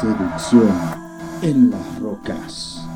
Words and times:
Seducción 0.00 0.70
en 1.42 1.70
las 1.70 2.00
rocas. 2.00 2.86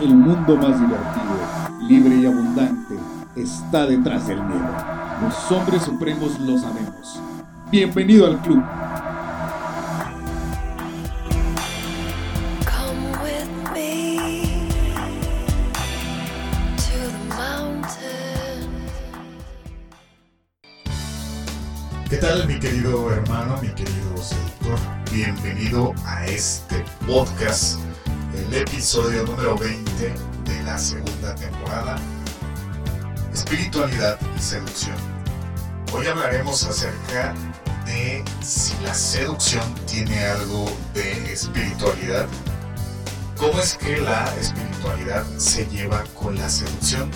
El 0.00 0.14
mundo 0.14 0.56
más 0.56 0.78
divertido, 0.78 1.88
libre 1.88 2.14
y 2.14 2.26
abundante 2.26 2.94
está 3.34 3.86
detrás 3.86 4.28
del 4.28 4.40
miedo. 4.40 4.70
Los 5.20 5.50
hombres 5.50 5.82
supremos 5.82 6.38
lo 6.38 6.56
sabemos. 6.56 7.20
Bienvenido 7.72 8.26
al 8.26 8.38
club. 8.42 8.62
Podcast, 27.24 27.78
el 28.34 28.54
episodio 28.54 29.24
número 29.24 29.56
20 29.56 30.14
de 30.44 30.62
la 30.64 30.76
segunda 30.76 31.34
temporada, 31.34 31.96
Espiritualidad 33.32 34.18
y 34.36 34.40
Seducción. 34.40 34.96
Hoy 35.94 36.06
hablaremos 36.06 36.64
acerca 36.64 37.34
de 37.86 38.22
si 38.42 38.74
la 38.82 38.92
seducción 38.92 39.62
tiene 39.86 40.22
algo 40.22 40.70
de 40.92 41.32
espiritualidad, 41.32 42.26
cómo 43.38 43.58
es 43.58 43.74
que 43.78 43.96
la 44.02 44.24
espiritualidad 44.38 45.24
se 45.38 45.64
lleva 45.68 46.04
con 46.20 46.36
la 46.36 46.50
seducción 46.50 47.10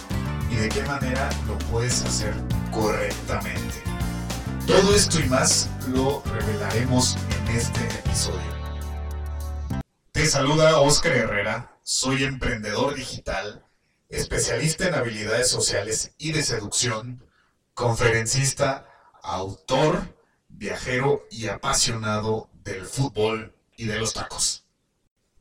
y 0.51 0.55
de 0.55 0.71
qué 0.71 0.83
manera 0.85 1.29
lo 1.47 1.59
puedes 1.71 2.03
hacer 2.03 2.33
correctamente. 2.73 3.83
Todo 4.67 4.95
esto 4.95 5.21
y 5.21 5.29
más 5.29 5.69
lo 5.89 6.23
revelaremos 6.25 7.19
en 7.31 7.57
este 7.57 7.85
episodio. 8.07 8.58
Saluda 10.29 10.79
Oscar 10.81 11.13
Herrera, 11.13 11.79
soy 11.83 12.25
emprendedor 12.25 12.95
digital, 12.95 13.65
especialista 14.11 14.87
en 14.87 14.95
habilidades 14.95 15.49
sociales 15.49 16.13
y 16.19 16.33
de 16.33 16.43
seducción, 16.43 17.25
conferencista, 17.73 18.87
autor, 19.23 20.15
viajero 20.49 21.25
y 21.31 21.49
apasionado 21.49 22.51
del 22.53 22.85
fútbol 22.85 23.57
y 23.75 23.87
de 23.87 23.99
los 23.99 24.13
tacos. 24.13 24.67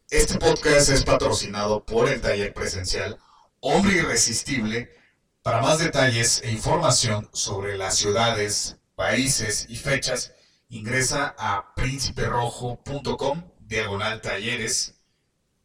Este 0.09 0.39
podcast 0.39 0.87
es 0.87 1.03
patrocinado 1.03 1.85
por 1.85 2.07
el 2.07 2.21
taller 2.21 2.53
presencial 2.53 3.17
Hombre 3.59 3.97
Irresistible. 3.97 4.95
Para 5.41 5.61
más 5.61 5.79
detalles 5.79 6.41
e 6.45 6.51
información 6.51 7.29
sobre 7.33 7.77
las 7.77 7.97
ciudades, 7.97 8.77
países 8.95 9.65
y 9.67 9.75
fechas, 9.75 10.31
ingresa 10.69 11.35
a 11.37 11.73
prínciperojo.com 11.75 13.56
diagonal 13.67 14.21
talleres. 14.21 14.95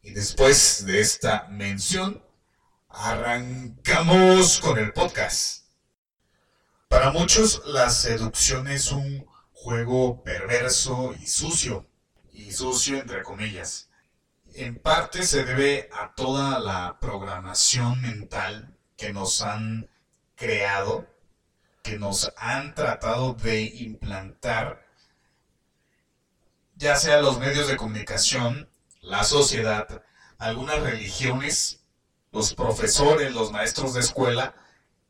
Y 0.01 0.11
después 0.11 0.85
de 0.85 0.99
esta 0.99 1.47
mención, 1.49 2.23
arrancamos 2.89 4.59
con 4.59 4.77
el 4.77 4.93
podcast. 4.93 5.65
Para 6.89 7.11
muchos, 7.11 7.63
la 7.65 7.89
seducción 7.89 8.67
es 8.67 8.91
un 8.91 9.25
juego 9.51 10.23
perverso 10.23 11.15
y 11.19 11.25
sucio, 11.25 11.87
y 12.31 12.51
sucio 12.51 12.99
entre 12.99 13.23
comillas. 13.23 13.89
En 14.53 14.79
parte 14.79 15.23
se 15.23 15.43
debe 15.45 15.89
a 15.91 16.13
toda 16.13 16.59
la 16.59 16.99
programación 16.99 18.01
mental 18.01 18.77
que 18.97 19.13
nos 19.13 19.41
han 19.41 19.89
creado 20.35 21.07
que 21.83 21.99
nos 21.99 22.31
han 22.37 22.73
tratado 22.73 23.33
de 23.33 23.63
implantar, 23.63 24.87
ya 26.75 26.95
sea 26.95 27.21
los 27.21 27.39
medios 27.39 27.67
de 27.67 27.77
comunicación, 27.77 28.69
la 29.01 29.23
sociedad, 29.23 30.03
algunas 30.37 30.81
religiones, 30.81 31.83
los 32.31 32.53
profesores, 32.53 33.33
los 33.33 33.51
maestros 33.51 33.93
de 33.93 34.01
escuela 34.01 34.55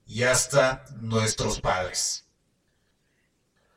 y 0.06 0.24
hasta 0.24 0.86
nuestros 1.00 1.62
padres. 1.62 2.26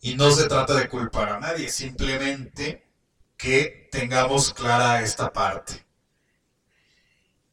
Y 0.00 0.16
no 0.16 0.30
se 0.30 0.48
trata 0.48 0.75
de 0.75 0.88
culpar 0.88 1.30
a 1.30 1.41
nadie, 1.41 1.69
simplemente 1.69 2.86
que 3.36 3.88
tengamos 3.91 4.52
clara 4.52 5.02
esta 5.02 5.32
parte. 5.32 5.84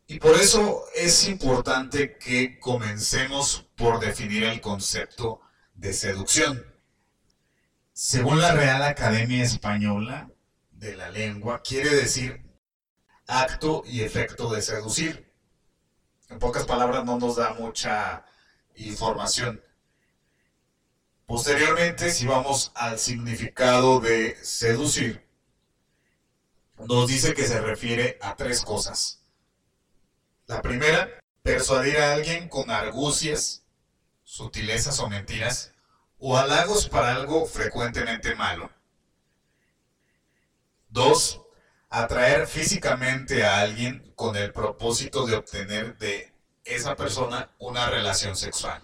Y 0.08 0.20
por 0.20 0.36
eso 0.36 0.86
es 0.96 1.28
importante 1.28 2.18
que 2.18 2.60
comencemos 2.60 3.66
por 3.76 4.00
definir 4.00 4.44
el 4.44 4.62
concepto 4.62 5.42
de 5.76 5.94
seducción. 5.94 6.73
Según 7.96 8.42
la 8.42 8.54
Real 8.54 8.82
Academia 8.82 9.44
Española 9.44 10.32
de 10.72 10.96
la 10.96 11.12
Lengua, 11.12 11.62
quiere 11.62 11.92
decir 11.92 12.44
acto 13.28 13.84
y 13.86 14.02
efecto 14.02 14.52
de 14.52 14.64
seducir. 14.64 15.32
En 16.30 16.40
pocas 16.40 16.66
palabras 16.66 17.06
no 17.06 17.20
nos 17.20 17.36
da 17.36 17.54
mucha 17.54 18.26
información. 18.78 19.64
Posteriormente, 21.28 22.10
si 22.10 22.26
vamos 22.26 22.72
al 22.74 22.98
significado 22.98 24.00
de 24.00 24.44
seducir, 24.44 25.24
nos 26.80 27.08
dice 27.08 27.36
que 27.36 27.46
se 27.46 27.62
refiere 27.62 28.18
a 28.22 28.36
tres 28.36 28.64
cosas. 28.64 29.22
La 30.48 30.64
primera, 30.64 31.12
persuadir 31.44 32.00
a 32.00 32.14
alguien 32.14 32.50
con 32.50 32.72
argucias, 32.72 33.64
sutilezas 34.24 35.00
o 35.00 35.08
mentiras, 35.08 35.73
o 36.26 36.38
halagos 36.38 36.88
para 36.88 37.14
algo 37.14 37.46
frecuentemente 37.46 38.34
malo. 38.34 38.72
Dos, 40.88 41.42
atraer 41.90 42.48
físicamente 42.48 43.44
a 43.44 43.60
alguien 43.60 44.14
con 44.16 44.38
el 44.38 44.54
propósito 44.54 45.26
de 45.26 45.36
obtener 45.36 45.98
de 45.98 46.34
esa 46.64 46.96
persona 46.96 47.52
una 47.60 47.90
relación 47.90 48.38
sexual. 48.38 48.82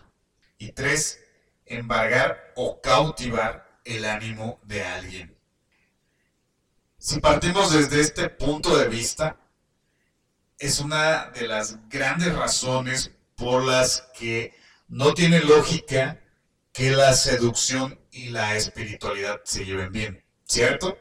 Y 0.58 0.74
tres, 0.74 1.22
embargar 1.66 2.52
o 2.58 2.82
cautivar 2.82 3.80
el 3.86 4.04
ánimo 4.04 4.60
de 4.64 4.84
alguien. 4.84 5.38
Si 6.98 7.22
partimos 7.22 7.72
desde 7.72 8.02
este 8.02 8.28
punto 8.28 8.78
de 8.78 8.90
vista, 8.90 9.38
es 10.58 10.82
una 10.82 11.28
de 11.28 11.48
las 11.48 11.88
grandes 11.88 12.36
razones 12.36 13.12
por 13.38 13.64
las 13.64 14.10
que 14.14 14.54
no 14.90 15.14
tiene 15.14 15.40
lógica 15.40 16.20
que 16.80 16.92
la 16.92 17.12
seducción 17.12 18.00
y 18.10 18.30
la 18.30 18.56
espiritualidad 18.56 19.42
se 19.44 19.66
lleven 19.66 19.92
bien, 19.92 20.24
¿cierto? 20.46 20.98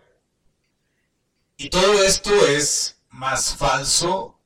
Y 1.57 1.71
todo 1.71 2.03
esto 2.03 2.33
es 2.49 3.01
más 3.11 3.55
falso 3.55 4.41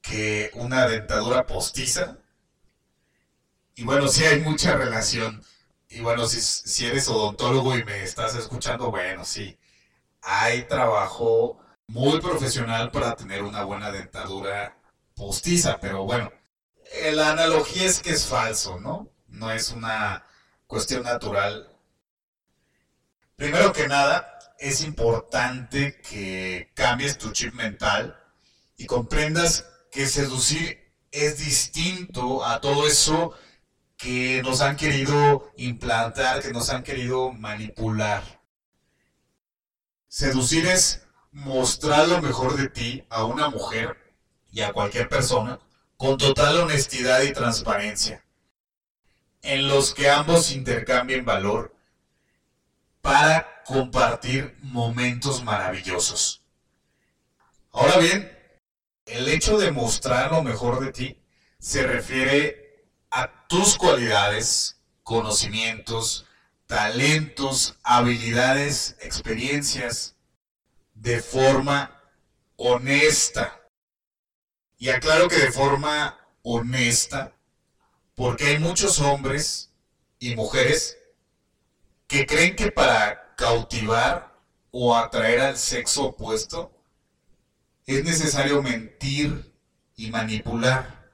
que 0.00 0.50
una 0.54 0.88
dentadura 0.88 1.44
postiza. 1.44 2.16
Y 3.74 3.84
bueno, 3.84 4.08
sí 4.08 4.24
hay 4.24 4.40
mucha 4.40 4.74
relación. 4.74 5.44
Y 5.90 6.00
bueno, 6.00 6.26
si, 6.26 6.86
eres 6.86 7.08
odontólogo 7.08 7.76
y 7.76 7.84
me 7.84 8.02
estás 8.02 8.34
escuchando, 8.34 8.90
bueno, 8.90 9.26
sí, 9.26 9.58
hay 10.22 10.62
trabajo 10.62 11.60
muy 11.88 12.22
profesional 12.22 12.90
para 12.90 13.16
tener 13.16 13.42
una 13.42 13.64
buena 13.64 13.92
dentadura 13.92 14.78
postiza, 15.14 15.78
pero 15.78 16.04
bueno, 16.04 16.32
eh, 17.02 17.12
la 17.12 17.32
analogía 17.32 17.84
es 17.84 18.00
que 18.00 18.12
es 18.12 18.24
falso, 18.24 18.80
¿no? 18.80 19.10
No 19.28 19.52
es 19.52 19.72
una 19.72 20.24
cuestión 20.70 21.02
natural. 21.02 21.68
Primero 23.34 23.72
que 23.72 23.88
nada, 23.88 24.38
es 24.60 24.82
importante 24.82 26.00
que 26.00 26.70
cambies 26.74 27.18
tu 27.18 27.32
chip 27.32 27.54
mental 27.54 28.16
y 28.76 28.86
comprendas 28.86 29.66
que 29.90 30.06
seducir 30.06 30.94
es 31.10 31.38
distinto 31.38 32.44
a 32.44 32.60
todo 32.60 32.86
eso 32.86 33.34
que 33.96 34.42
nos 34.44 34.60
han 34.60 34.76
querido 34.76 35.50
implantar, 35.56 36.40
que 36.40 36.52
nos 36.52 36.70
han 36.70 36.84
querido 36.84 37.32
manipular. 37.32 38.22
Seducir 40.06 40.66
es 40.66 41.02
mostrar 41.32 42.06
lo 42.06 42.22
mejor 42.22 42.56
de 42.56 42.68
ti 42.68 43.04
a 43.10 43.24
una 43.24 43.50
mujer 43.50 43.96
y 44.52 44.60
a 44.60 44.72
cualquier 44.72 45.08
persona 45.08 45.58
con 45.96 46.16
total 46.16 46.60
honestidad 46.60 47.22
y 47.22 47.32
transparencia, 47.32 48.24
en 49.42 49.68
los 49.68 49.94
que 49.94 50.10
ambos 50.10 50.52
intercambien 50.52 51.24
valor 51.24 51.74
para 53.00 53.62
compartir 53.64 54.56
momentos 54.62 55.42
maravillosos. 55.42 56.42
Ahora 57.72 57.98
bien, 57.98 58.36
el 59.06 59.28
hecho 59.28 59.58
de 59.58 59.70
mostrar 59.70 60.32
lo 60.32 60.42
mejor 60.42 60.80
de 60.84 60.92
ti 60.92 61.22
se 61.58 61.86
refiere 61.86 62.86
a 63.10 63.46
tus 63.48 63.76
cualidades, 63.76 64.80
conocimientos, 65.02 66.26
talentos, 66.66 67.76
habilidades, 67.82 68.96
experiencias, 69.00 70.16
de 70.94 71.20
forma 71.20 72.00
honesta. 72.56 73.60
Y 74.78 74.90
aclaro 74.90 75.28
que 75.28 75.38
de 75.38 75.52
forma 75.52 76.18
honesta, 76.42 77.32
porque 78.14 78.46
hay 78.46 78.58
muchos 78.58 79.00
hombres 79.00 79.70
y 80.18 80.34
mujeres 80.34 80.98
que 82.06 82.26
creen 82.26 82.56
que 82.56 82.70
para 82.70 83.34
cautivar 83.36 84.36
o 84.70 84.96
atraer 84.96 85.40
al 85.40 85.56
sexo 85.56 86.04
opuesto 86.06 86.72
es 87.86 88.04
necesario 88.04 88.62
mentir 88.62 89.52
y 89.96 90.10
manipular. 90.10 91.10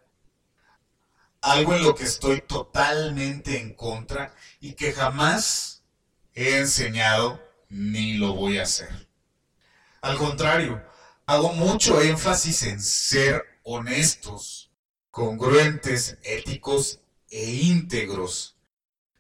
Algo 1.41 1.75
en 1.75 1.85
lo 1.85 1.95
que 1.95 2.05
estoy 2.05 2.41
totalmente 2.41 3.61
en 3.61 3.75
contra 3.75 4.35
y 4.61 4.73
que 4.75 4.93
jamás 4.93 5.85
he 6.35 6.59
enseñado 6.59 7.41
ni 7.69 8.15
lo 8.15 8.35
voy 8.35 8.59
a 8.59 8.65
hacer. 8.65 9.09
Al 10.01 10.17
contrario, 10.19 10.83
hago 11.27 11.53
mucho 11.53 12.01
énfasis 12.01 12.63
en 12.65 12.81
ser 12.81 13.43
honestos, 13.65 14.66
congruentes, 15.17 16.19
éticos 16.25 17.01
e 17.31 17.51
íntegros, 17.51 18.55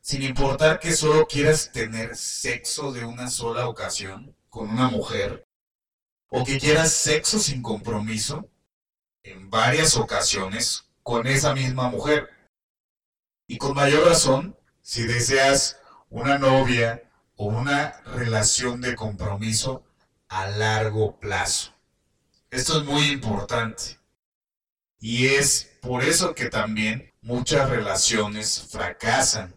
sin 0.03 0.21
importar 0.21 0.79
que 0.79 0.93
solo 0.93 1.27
quieras 1.27 1.73
tener 1.73 2.17
sexo 2.17 2.93
de 2.93 3.07
una 3.07 3.31
sola 3.31 3.67
ocasión 3.67 4.37
con 4.51 4.69
una 4.69 4.91
mujer, 4.91 5.49
o 6.29 6.45
que 6.45 6.59
quieras 6.59 6.93
sexo 6.93 7.39
sin 7.39 7.63
compromiso 7.63 8.47
en 9.23 9.49
varias 9.49 9.97
ocasiones 9.97 10.85
con 11.03 11.27
esa 11.27 11.55
misma 11.55 11.89
mujer. 11.89 12.29
Y 13.47 13.57
con 13.57 13.73
mayor 13.73 14.07
razón, 14.07 14.55
si 14.83 15.05
deseas 15.05 15.81
una 16.11 16.37
novia 16.37 17.11
o 17.37 17.47
una 17.47 18.03
relación 18.03 18.83
de 18.83 18.95
compromiso 18.95 19.83
a 20.29 20.47
largo 20.47 21.19
plazo. 21.19 21.73
Esto 22.51 22.81
es 22.81 22.85
muy 22.85 23.13
importante. 23.13 23.99
Y 24.99 25.29
es 25.29 25.76
por 25.87 26.03
eso 26.03 26.35
que 26.35 26.49
también 26.51 27.13
muchas 27.23 27.71
relaciones 27.71 28.67
fracasan. 28.71 29.55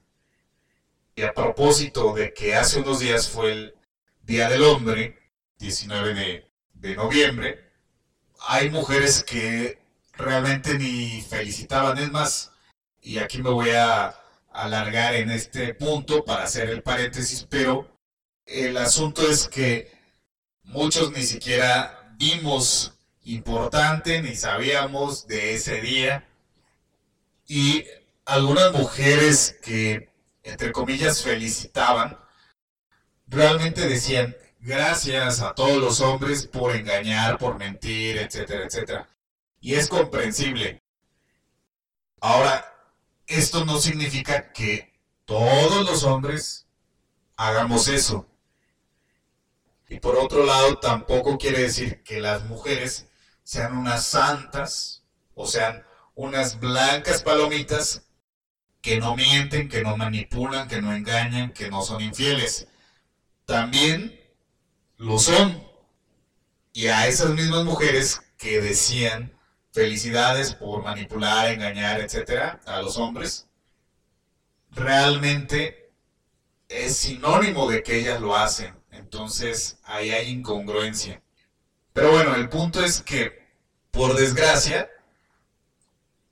Y 1.15 1.23
a 1.23 1.33
propósito 1.33 2.13
de 2.13 2.33
que 2.33 2.55
hace 2.55 2.79
unos 2.79 2.99
días 2.99 3.27
fue 3.27 3.51
el 3.51 3.75
Día 4.21 4.47
del 4.47 4.63
Hombre, 4.63 5.19
19 5.57 6.47
de, 6.73 6.95
noviembre, 6.95 7.71
hay 8.47 8.69
mujeres 8.69 9.23
que 9.23 9.79
realmente 10.13 10.77
ni 10.77 11.21
felicitaban. 11.21 11.97
Es 11.97 12.11
más, 12.11 12.51
y 13.01 13.17
aquí 13.17 13.41
me 13.41 13.49
voy 13.49 13.71
a 13.71 14.15
alargar 14.51 15.15
en 15.15 15.31
este 15.31 15.73
punto 15.73 16.23
para 16.23 16.43
hacer 16.43 16.69
el 16.69 16.83
paréntesis, 16.83 17.45
pero 17.49 17.89
el 18.45 18.77
asunto 18.77 19.27
es 19.29 19.47
que 19.47 19.91
muchos 20.63 21.11
ni 21.11 21.23
siquiera 21.23 22.13
vimos 22.17 22.93
importante, 23.35 24.21
ni 24.21 24.35
sabíamos 24.35 25.27
de 25.27 25.53
ese 25.53 25.81
día. 25.81 26.27
Y 27.47 27.85
algunas 28.25 28.71
mujeres 28.73 29.57
que, 29.61 30.09
entre 30.43 30.71
comillas, 30.71 31.23
felicitaban, 31.23 32.17
realmente 33.27 33.87
decían, 33.87 34.35
gracias 34.59 35.41
a 35.41 35.53
todos 35.53 35.77
los 35.77 36.01
hombres 36.01 36.47
por 36.47 36.75
engañar, 36.75 37.37
por 37.37 37.57
mentir, 37.57 38.17
etcétera, 38.17 38.65
etcétera. 38.65 39.09
Y 39.61 39.75
es 39.75 39.87
comprensible. 39.87 40.81
Ahora, 42.21 42.65
esto 43.27 43.65
no 43.65 43.79
significa 43.79 44.51
que 44.51 44.93
todos 45.25 45.85
los 45.85 46.03
hombres 46.03 46.67
hagamos 47.35 47.87
eso. 47.87 48.25
Y 49.87 49.99
por 49.99 50.17
otro 50.17 50.45
lado, 50.45 50.77
tampoco 50.79 51.37
quiere 51.37 51.61
decir 51.61 52.03
que 52.03 52.19
las 52.19 52.45
mujeres 52.45 53.08
sean 53.49 53.75
unas 53.75 54.05
santas 54.05 55.03
o 55.33 55.47
sean 55.47 55.83
unas 56.13 56.59
blancas 56.59 57.23
palomitas 57.23 58.03
que 58.79 58.99
no 58.99 59.15
mienten, 59.15 59.67
que 59.69 59.81
no 59.81 59.97
manipulan, 59.97 60.67
que 60.67 60.83
no 60.83 60.93
engañan, 60.93 61.51
que 61.51 61.67
no 61.67 61.81
son 61.81 61.99
infieles. 61.99 62.67
También 63.45 64.21
lo 64.97 65.17
son. 65.17 65.67
Y 66.73 66.89
a 66.89 67.07
esas 67.07 67.31
mismas 67.31 67.65
mujeres 67.65 68.21
que 68.37 68.61
decían 68.61 69.35
felicidades 69.71 70.53
por 70.53 70.83
manipular, 70.83 71.49
engañar, 71.49 72.01
etcétera, 72.01 72.61
a 72.67 72.83
los 72.83 72.97
hombres, 72.97 73.47
realmente 74.69 75.91
es 76.67 76.95
sinónimo 76.97 77.67
de 77.67 77.81
que 77.81 77.97
ellas 77.97 78.21
lo 78.21 78.35
hacen. 78.35 78.75
Entonces 78.91 79.79
ahí 79.85 80.11
hay 80.11 80.29
incongruencia. 80.29 81.23
Pero 81.93 82.11
bueno, 82.11 82.35
el 82.35 82.47
punto 82.47 82.83
es 82.83 83.01
que, 83.01 83.38
por 83.91 84.15
desgracia, 84.15 84.89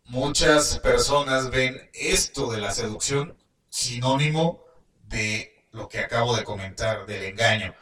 muchas 0.06 0.80
personas 0.80 1.50
ven 1.50 1.89
esto 1.94 2.51
de 2.51 2.62
la 2.62 2.71
seducción 2.71 3.38
sinónimo 3.69 4.63
de 5.07 5.65
lo 5.71 5.88
que 5.88 6.00
acabo 6.00 6.36
de 6.36 6.44
comentar, 6.44 7.06
del 7.06 7.24
engaño. 7.24 7.75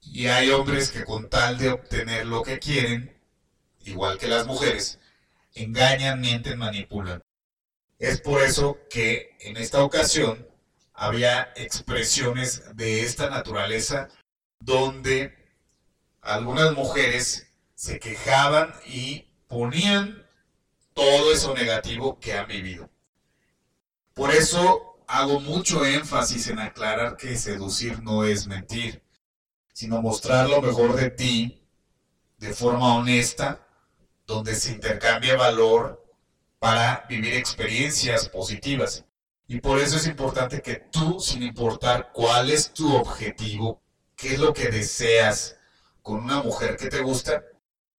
Y 0.00 0.28
hay 0.28 0.50
hombres 0.50 0.90
que 0.90 1.04
con 1.04 1.28
tal 1.28 1.58
de 1.58 1.70
obtener 1.70 2.26
lo 2.26 2.42
que 2.42 2.58
quieren, 2.58 3.20
igual 3.84 4.18
que 4.18 4.28
las 4.28 4.46
mujeres, 4.46 4.98
engañan, 5.54 6.20
mienten, 6.20 6.58
manipulan. 6.58 7.22
Es 7.98 8.20
por 8.20 8.42
eso 8.42 8.78
que 8.90 9.36
en 9.40 9.56
esta 9.56 9.82
ocasión 9.82 10.46
había 10.92 11.52
expresiones 11.56 12.76
de 12.76 13.02
esta 13.02 13.30
naturaleza 13.30 14.08
donde 14.60 15.34
algunas 16.20 16.72
mujeres 16.72 17.45
se 17.76 18.00
quejaban 18.00 18.72
y 18.86 19.26
ponían 19.48 20.26
todo 20.94 21.32
eso 21.32 21.54
negativo 21.54 22.18
que 22.18 22.32
han 22.32 22.48
vivido. 22.48 22.90
Por 24.14 24.32
eso 24.32 24.98
hago 25.06 25.40
mucho 25.40 25.84
énfasis 25.84 26.48
en 26.48 26.58
aclarar 26.58 27.16
que 27.16 27.36
seducir 27.36 28.02
no 28.02 28.24
es 28.24 28.46
mentir, 28.46 29.02
sino 29.74 30.00
mostrar 30.00 30.48
lo 30.48 30.62
mejor 30.62 30.96
de 30.96 31.10
ti 31.10 31.62
de 32.38 32.54
forma 32.54 32.96
honesta, 32.96 33.60
donde 34.26 34.54
se 34.54 34.72
intercambia 34.72 35.36
valor 35.36 36.02
para 36.58 37.04
vivir 37.10 37.34
experiencias 37.34 38.30
positivas. 38.30 39.04
Y 39.46 39.60
por 39.60 39.78
eso 39.78 39.98
es 39.98 40.06
importante 40.06 40.62
que 40.62 40.76
tú, 40.76 41.20
sin 41.20 41.42
importar 41.42 42.10
cuál 42.14 42.50
es 42.50 42.72
tu 42.72 42.96
objetivo, 42.96 43.82
qué 44.16 44.32
es 44.34 44.38
lo 44.40 44.54
que 44.54 44.70
deseas 44.70 45.58
con 46.02 46.24
una 46.24 46.42
mujer 46.42 46.76
que 46.76 46.88
te 46.88 47.02
gusta, 47.02 47.44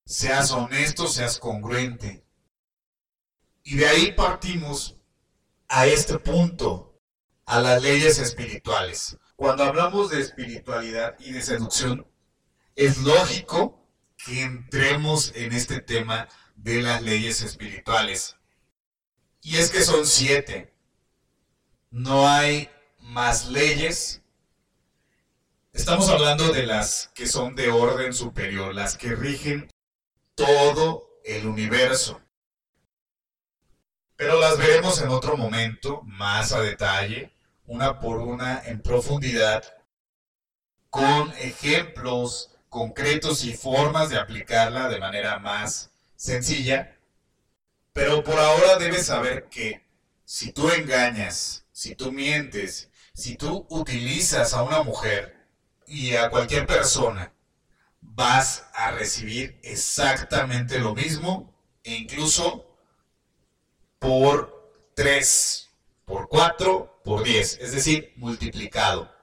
seas 0.08 0.52
honesto, 0.52 1.08
seas 1.08 1.38
congruente. 1.38 2.24
Y 3.64 3.76
de 3.76 3.88
ahí 3.88 4.12
partimos 4.14 4.98
a 5.68 5.86
este 5.86 6.18
punto, 6.18 7.00
a 7.46 7.60
las 7.60 7.84
leyes 7.84 8.18
espirituales. 8.18 9.18
Cuando 9.36 9.64
hablamos 9.66 10.10
de 10.10 10.22
espiritualidad 10.22 11.16
y 11.20 11.34
de 11.34 11.42
seducción, 11.42 12.08
es 12.76 12.98
lógico 13.00 13.86
que 14.18 14.42
entremos 14.42 15.34
en 15.36 15.52
este 15.52 15.82
tema 15.82 16.28
de 16.56 16.82
las 16.82 17.04
leyes 17.04 17.42
espirituales. 17.42 18.38
Y 19.42 19.58
es 19.58 19.70
que 19.70 19.82
son 19.82 20.08
siete 20.08 20.74
no 21.92 22.28
hay 22.28 22.70
más 23.00 23.48
leyes. 23.48 24.22
Estamos 25.74 26.10
hablando 26.10 26.52
de 26.52 26.66
las 26.66 27.12
que 27.14 27.28
son 27.28 27.56
de 27.56 27.70
orden 27.70 28.14
superior, 28.14 28.74
las 28.74 28.98
que 28.98 29.16
rigen 29.16 29.68
todo 30.38 31.20
el 31.26 31.48
universo. 31.48 32.22
Pero 34.16 34.40
las 34.40 34.58
veremos 34.58 35.02
en 35.02 35.10
otro 35.10 35.36
momento, 35.36 36.04
más 36.04 36.54
a 36.54 36.62
detalle, 36.62 37.34
una 37.66 38.00
por 38.00 38.20
una, 38.20 38.62
en 38.64 38.82
profundidad, 38.82 39.66
con 40.90 41.34
ejemplos 41.40 42.52
concretos 42.70 43.44
y 43.44 43.54
formas 43.54 44.10
de 44.10 44.18
aplicarla 44.18 44.88
de 44.88 45.00
manera 45.00 45.40
más 45.40 45.92
sencilla. 46.16 46.96
Pero 47.92 48.24
por 48.24 48.40
ahora 48.40 48.78
debes 48.78 49.08
saber 49.08 49.50
que 49.50 49.86
si 50.24 50.54
tú 50.54 50.70
engañas 50.70 51.66
si 51.78 51.94
tú 51.94 52.12
mientes, 52.12 52.90
si 53.14 53.36
tú 53.36 53.68
utilizas 53.70 54.56
a 54.56 54.64
una 54.64 54.82
mujer 54.82 55.46
y 55.86 56.16
a 56.16 56.32
cualquier 56.32 56.66
persona, 56.66 57.32
vas 58.16 58.66
a 58.74 58.92
recibir 58.92 59.60
exactamente 59.64 60.80
lo 60.80 60.96
mismo 60.96 61.54
e 61.84 61.96
incluso 61.96 62.68
por 64.00 64.72
3, 64.96 65.70
por 66.06 66.28
4, 66.28 67.02
por 67.04 67.24
10, 67.24 67.60
es 67.62 67.72
decir, 67.72 68.14
multiplicado. 68.16 69.14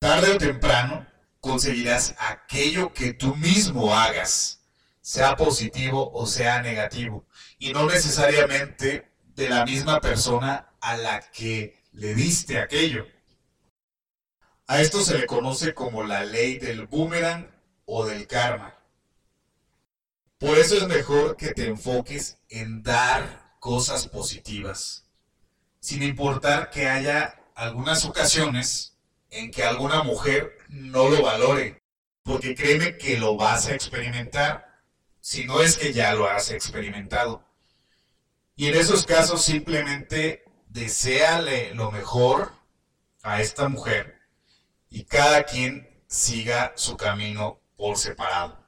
Tarde 0.00 0.32
o 0.32 0.38
temprano 0.38 1.06
conseguirás 1.40 2.14
aquello 2.18 2.92
que 2.92 3.12
tú 3.12 3.36
mismo 3.36 3.94
hagas, 3.94 4.64
sea 5.00 5.36
positivo 5.36 6.10
o 6.12 6.26
sea 6.26 6.62
negativo, 6.62 7.26
y 7.58 7.72
no 7.72 7.86
necesariamente 7.86 9.10
de 9.34 9.48
la 9.48 9.64
misma 9.64 10.00
persona 10.00 10.70
a 10.80 10.96
la 10.96 11.20
que 11.20 11.82
le 11.92 12.14
diste 12.14 12.58
aquello. 12.58 13.06
A 14.66 14.80
esto 14.80 15.02
se 15.02 15.16
le 15.16 15.26
conoce 15.26 15.74
como 15.74 16.04
la 16.04 16.24
ley 16.24 16.58
del 16.58 16.86
boomerang 16.86 17.57
o 17.90 18.04
del 18.04 18.26
karma. 18.26 18.76
Por 20.38 20.58
eso 20.58 20.76
es 20.76 20.86
mejor 20.86 21.36
que 21.38 21.54
te 21.54 21.66
enfoques 21.66 22.38
en 22.50 22.82
dar 22.82 23.56
cosas 23.60 24.06
positivas, 24.06 25.06
sin 25.80 26.02
importar 26.02 26.68
que 26.68 26.86
haya 26.86 27.42
algunas 27.54 28.04
ocasiones 28.04 28.98
en 29.30 29.50
que 29.50 29.64
alguna 29.64 30.02
mujer 30.02 30.58
no 30.68 31.08
lo 31.08 31.22
valore, 31.22 31.82
porque 32.22 32.54
créeme 32.54 32.98
que 32.98 33.16
lo 33.16 33.36
vas 33.36 33.68
a 33.68 33.74
experimentar, 33.74 34.82
si 35.20 35.46
no 35.46 35.62
es 35.62 35.78
que 35.78 35.94
ya 35.94 36.14
lo 36.14 36.28
has 36.28 36.50
experimentado. 36.50 37.42
Y 38.54 38.66
en 38.66 38.76
esos 38.76 39.06
casos 39.06 39.42
simplemente 39.42 40.44
deséale 40.68 41.74
lo 41.74 41.90
mejor 41.90 42.52
a 43.22 43.40
esta 43.40 43.66
mujer 43.68 44.20
y 44.90 45.04
cada 45.04 45.44
quien 45.44 46.02
siga 46.06 46.74
su 46.76 46.96
camino 46.98 47.62
por 47.78 47.96
separado. 47.96 48.58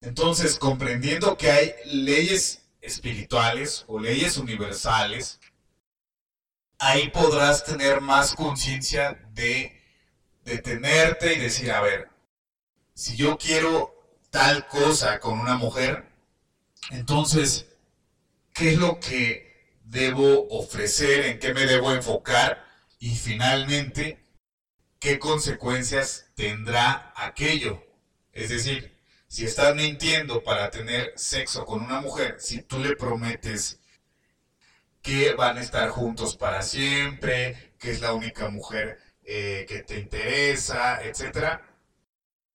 Entonces, 0.00 0.58
comprendiendo 0.58 1.36
que 1.36 1.50
hay 1.50 1.74
leyes 1.84 2.62
espirituales 2.80 3.84
o 3.88 3.98
leyes 3.98 4.38
universales, 4.38 5.40
ahí 6.78 7.10
podrás 7.10 7.64
tener 7.64 8.00
más 8.00 8.34
conciencia 8.34 9.20
de 9.34 9.78
detenerte 10.44 11.34
y 11.34 11.40
decir, 11.40 11.72
a 11.72 11.82
ver, 11.82 12.08
si 12.94 13.16
yo 13.16 13.36
quiero 13.36 13.92
tal 14.30 14.66
cosa 14.68 15.18
con 15.18 15.38
una 15.40 15.56
mujer, 15.56 16.08
entonces, 16.90 17.66
¿qué 18.54 18.70
es 18.70 18.78
lo 18.78 19.00
que 19.00 19.74
debo 19.84 20.46
ofrecer? 20.48 21.26
¿En 21.26 21.38
qué 21.40 21.52
me 21.52 21.66
debo 21.66 21.92
enfocar? 21.92 22.64
Y 23.00 23.16
finalmente, 23.16 24.19
¿qué 25.00 25.18
consecuencias 25.18 26.26
tendrá 26.36 27.12
aquello? 27.16 27.82
Es 28.32 28.50
decir, 28.50 28.96
si 29.26 29.44
estás 29.46 29.74
mintiendo 29.74 30.44
para 30.44 30.70
tener 30.70 31.12
sexo 31.16 31.64
con 31.64 31.82
una 31.82 32.00
mujer, 32.00 32.36
si 32.38 32.62
tú 32.62 32.78
le 32.78 32.94
prometes 32.94 33.80
que 35.02 35.34
van 35.34 35.56
a 35.56 35.62
estar 35.62 35.88
juntos 35.88 36.36
para 36.36 36.62
siempre, 36.62 37.72
que 37.78 37.90
es 37.90 38.00
la 38.00 38.12
única 38.12 38.50
mujer 38.50 38.98
eh, 39.24 39.64
que 39.68 39.82
te 39.82 39.98
interesa, 39.98 41.02
etc. 41.02 41.60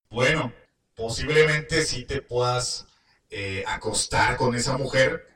Bueno, 0.10 0.54
posiblemente 0.96 1.84
sí 1.84 2.06
te 2.06 2.22
puedas 2.22 2.86
eh, 3.30 3.64
acostar 3.68 4.38
con 4.38 4.56
esa 4.56 4.78
mujer, 4.78 5.28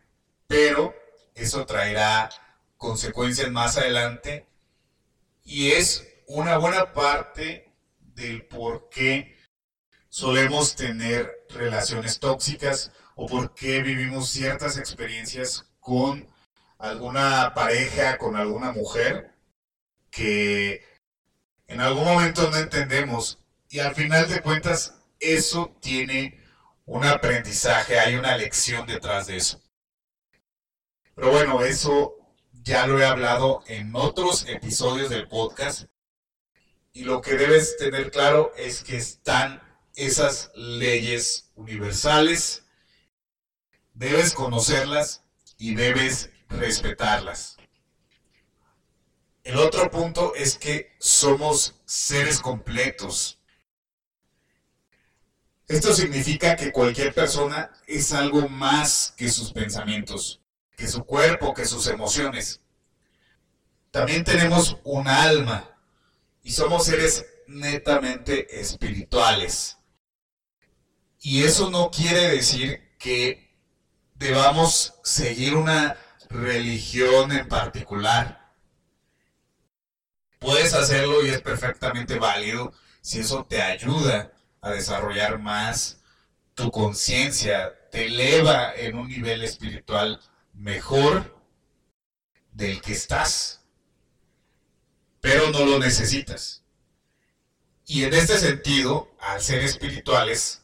pero 0.47 0.95
eso 1.33 1.65
traerá 1.65 2.29
consecuencias 2.77 3.49
más 3.51 3.77
adelante 3.77 4.45
y 5.43 5.71
es 5.71 6.08
una 6.29 6.57
buena 6.57 6.93
parte 6.93 7.73
del 7.99 8.45
por 8.45 8.89
qué 8.89 9.35
solemos 10.09 10.75
tener 10.75 11.45
relaciones 11.49 12.19
tóxicas 12.19 12.91
o 13.15 13.25
por 13.25 13.55
qué 13.55 13.81
vivimos 13.81 14.29
ciertas 14.29 14.77
experiencias 14.77 15.65
con 15.79 16.29
alguna 16.77 17.53
pareja, 17.55 18.19
con 18.19 18.35
alguna 18.35 18.71
mujer 18.71 19.33
que 20.11 20.85
en 21.65 21.81
algún 21.81 22.05
momento 22.05 22.49
no 22.51 22.57
entendemos 22.57 23.39
y 23.67 23.79
al 23.79 23.95
final 23.95 24.29
de 24.29 24.41
cuentas 24.41 25.01
eso 25.19 25.75
tiene 25.81 26.39
un 26.85 27.05
aprendizaje, 27.05 27.99
hay 27.99 28.15
una 28.15 28.37
lección 28.37 28.85
detrás 28.85 29.25
de 29.25 29.37
eso. 29.37 29.63
Pero 31.15 31.31
bueno, 31.31 31.63
eso 31.63 32.13
ya 32.51 32.85
lo 32.85 32.99
he 32.99 33.05
hablado 33.05 33.63
en 33.65 33.95
otros 33.95 34.47
episodios 34.47 35.09
del 35.09 35.27
podcast 35.27 35.89
y 36.99 37.03
lo 37.03 37.21
que 37.21 37.37
debes 37.37 37.77
tener 37.77 38.11
claro 38.11 38.51
es 38.57 38.83
que 38.83 38.97
están 38.97 39.63
esas 39.95 40.51
leyes 40.53 41.49
universales, 41.55 42.65
debes 43.93 44.33
conocerlas 44.33 45.23
y 45.57 45.75
debes 45.75 46.29
respetarlas. 46.49 47.55
El 49.45 49.55
otro 49.59 49.89
punto 49.89 50.35
es 50.35 50.57
que 50.57 50.93
somos 50.99 51.79
seres 51.85 52.41
completos. 52.41 53.39
Esto 55.69 55.93
significa 55.93 56.57
que 56.57 56.73
cualquier 56.73 57.13
persona 57.13 57.71
es 57.87 58.11
algo 58.11 58.49
más 58.49 59.13
que 59.15 59.29
sus 59.29 59.53
pensamientos, 59.53 60.41
que 60.75 60.85
su 60.85 61.05
cuerpo, 61.05 61.53
que 61.53 61.63
sus 61.63 61.87
emociones. 61.87 62.59
También 63.89 64.25
tenemos 64.25 64.75
un 64.83 65.07
alma 65.07 65.78
y 66.49 66.51
somos 66.51 66.85
seres 66.85 67.27
netamente 67.45 68.59
espirituales. 68.59 69.77
Y 71.21 71.43
eso 71.43 71.69
no 71.69 71.91
quiere 71.91 72.27
decir 72.29 72.97
que 72.97 73.55
debamos 74.15 74.95
seguir 75.03 75.53
una 75.53 75.95
religión 76.27 77.31
en 77.33 77.47
particular. 77.47 78.51
Puedes 80.39 80.73
hacerlo 80.73 81.23
y 81.23 81.29
es 81.29 81.39
perfectamente 81.39 82.17
válido 82.17 82.73
si 82.99 83.19
eso 83.19 83.45
te 83.45 83.61
ayuda 83.61 84.33
a 84.59 84.71
desarrollar 84.71 85.37
más 85.37 86.01
tu 86.55 86.71
conciencia, 86.71 87.75
te 87.91 88.07
eleva 88.07 88.73
en 88.73 88.97
un 88.97 89.07
nivel 89.07 89.43
espiritual 89.43 90.19
mejor 90.53 91.43
del 92.51 92.81
que 92.81 92.93
estás. 92.93 93.58
Pero 95.21 95.51
no 95.51 95.65
lo 95.65 95.79
necesitas. 95.79 96.63
Y 97.85 98.03
en 98.03 98.13
este 98.13 98.37
sentido, 98.37 99.11
al 99.19 99.41
ser 99.41 99.63
espirituales, 99.63 100.61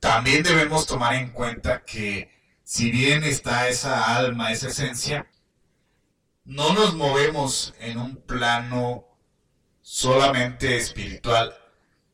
también 0.00 0.42
debemos 0.42 0.86
tomar 0.86 1.14
en 1.14 1.30
cuenta 1.30 1.84
que 1.84 2.30
si 2.64 2.90
bien 2.90 3.22
está 3.22 3.68
esa 3.68 4.16
alma, 4.16 4.50
esa 4.50 4.68
esencia, 4.68 5.30
no 6.44 6.72
nos 6.74 6.94
movemos 6.94 7.74
en 7.78 7.98
un 7.98 8.16
plano 8.16 9.06
solamente 9.80 10.76
espiritual, 10.76 11.56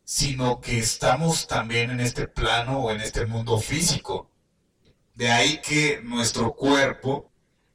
sino 0.04 0.60
que 0.60 0.78
estamos 0.78 1.46
también 1.46 1.90
en 1.90 2.00
este 2.00 2.28
plano 2.28 2.80
o 2.80 2.90
en 2.90 3.00
este 3.00 3.24
mundo 3.24 3.58
físico. 3.58 4.30
De 5.14 5.30
ahí 5.30 5.60
que 5.62 6.00
nuestro 6.02 6.54
cuerpo 6.54 7.32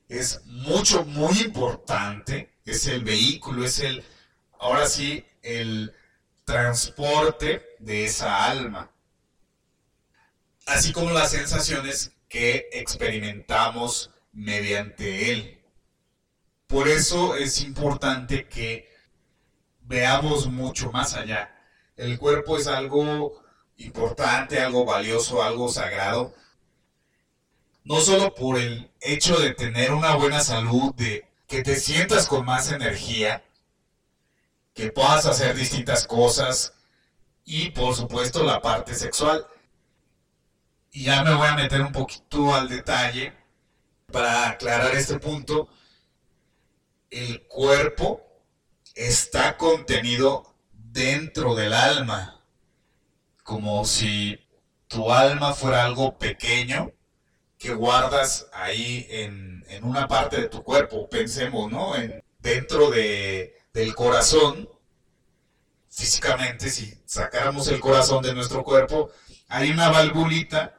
es 0.08 0.42
mucho, 0.46 1.06
muy 1.06 1.40
importante, 1.42 2.53
es 2.66 2.88
el 2.88 3.04
vehículo, 3.04 3.66
es 3.66 3.80
el, 3.80 4.04
ahora 4.60 4.88
sí, 4.88 5.26
el 5.42 5.94
transporte 6.46 7.66
de 7.80 8.06
esa 8.06 8.46
alma 8.46 8.94
así 10.66 10.94
como 10.94 11.12
las 11.12 11.32
sensaciones 11.32 12.14
que 12.28 12.70
experimentamos 12.74 14.12
mediante 14.32 15.32
él. 15.32 15.62
Por 16.68 16.88
eso 16.88 17.36
es 17.36 17.62
importante 17.62 18.48
que 18.48 18.90
veamos 19.82 20.48
mucho 20.48 20.92
más 20.92 21.14
allá. 21.14 21.54
El 21.96 22.18
cuerpo 22.18 22.58
es 22.58 22.68
algo 22.68 23.44
importante, 23.78 24.60
algo 24.60 24.86
valioso, 24.86 25.44
algo 25.44 25.70
sagrado. 25.70 26.34
No 27.84 28.00
solo 28.00 28.34
por 28.34 28.58
el 28.58 28.90
hecho 29.02 29.38
de 29.40 29.54
tener 29.54 29.92
una 29.92 30.16
buena 30.16 30.40
salud, 30.40 30.96
de 30.96 31.28
que 31.54 31.62
te 31.62 31.76
sientas 31.76 32.28
con 32.28 32.46
más 32.46 32.72
energía, 32.72 33.46
que 34.74 34.92
puedas 34.92 35.28
hacer 35.28 35.56
distintas 35.56 36.08
cosas 36.08 36.74
y 37.46 37.70
por 37.70 37.94
supuesto 37.94 38.42
la 38.42 38.60
parte 38.60 38.96
sexual 38.96 39.46
y 40.90 41.04
ya 41.04 41.24
me 41.24 41.36
voy 41.36 41.48
a 41.48 41.56
meter 41.56 41.82
un 41.82 41.92
poquito 41.92 42.56
al 42.56 42.70
detalle 42.70 43.34
para 44.12 44.50
aclarar 44.50 44.96
este 44.96 45.20
punto. 45.20 45.70
El 47.12 47.44
cuerpo 47.44 48.26
está 48.96 49.56
contenido 49.56 50.56
dentro 50.72 51.54
del 51.54 51.74
alma, 51.74 52.42
como 53.44 53.86
si 53.86 54.40
tu 54.88 55.12
alma 55.12 55.54
fuera 55.54 55.86
algo 55.86 56.18
pequeño 56.18 56.94
que 57.64 57.74
guardas 57.74 58.50
ahí 58.52 59.08
en, 59.10 59.64
una 59.84 60.06
parte 60.08 60.42
de 60.42 60.50
tu 60.50 60.64
cuerpo. 60.64 61.10
Pensemos, 61.10 61.72
¿no? 61.72 61.96
En, 61.96 62.22
dentro 62.40 62.92
de, 62.92 63.56
del 63.74 63.96
corazón, 63.96 64.70
físicamente, 65.90 66.70
si 66.70 66.94
sacáramos 67.06 67.70
el 67.70 67.80
corazón 67.80 68.22
de 68.22 68.34
nuestro 68.34 68.66
cuerpo, 68.66 69.12
hay 69.48 69.72
una 69.72 69.90
valvulita 69.90 70.78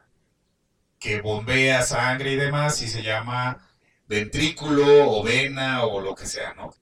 que 0.99 1.23
bombea 1.23 1.83
sangre 1.83 2.33
y 2.33 2.37
demás 2.37 2.83
y 2.83 2.89
se 2.89 3.03
llama 3.03 3.67
ventrículo 4.07 5.11
o 5.11 5.23
vena 5.23 5.85
o 5.85 6.03
lo 6.03 6.15
que 6.15 6.27
sea, 6.27 6.53
¿no? 6.53 6.75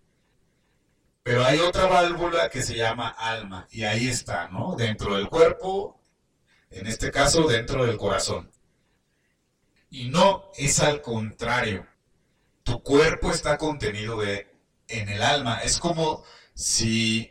Pero 1.23 1.45
hay 1.45 1.61
otra 1.61 1.87
válvula 1.87 2.51
que 2.51 2.63
se 2.63 2.75
llama 2.75 3.09
alma 3.09 3.69
y 3.71 3.85
ahí 3.85 4.09
está, 4.09 4.49
¿no? 4.49 4.75
Dentro 4.75 5.15
del 5.15 5.29
cuerpo, 5.29 6.01
en 6.71 6.89
este 6.89 7.13
caso 7.13 7.47
dentro 7.47 7.87
del 7.87 7.97
corazón. 7.97 8.52
Y 9.93 10.09
no, 10.09 10.51
es 10.57 10.81
al 10.81 11.03
contrario. 11.03 11.87
Tu 12.63 12.83
cuerpo 12.83 13.31
está 13.31 13.59
contenido 13.59 14.23
en 14.23 15.09
el 15.11 15.23
alma. 15.23 15.61
Es 15.61 15.79
como 15.79 16.25
si 16.55 17.31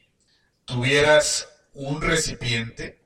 tuvieras 0.65 1.50
un 1.74 2.03
recipiente, 2.03 3.03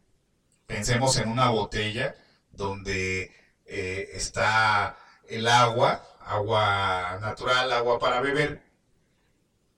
pensemos 0.67 1.17
en 1.19 1.29
una 1.29 1.51
botella, 1.51 2.15
donde 2.51 3.31
eh, 3.65 4.09
está 4.12 4.97
el 5.29 5.47
agua, 5.47 6.05
agua 6.19 7.17
natural, 7.21 7.71
agua 7.71 7.97
para 7.97 8.19
beber, 8.19 8.62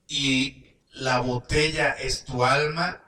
y 0.08 0.74
la 0.90 1.20
botella 1.20 1.92
es 1.92 2.24
tu 2.24 2.44
alma 2.44 3.00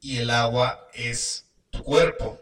y 0.00 0.16
el 0.16 0.30
agua 0.30 0.88
es 0.94 1.52
cuerpo. 1.84 2.40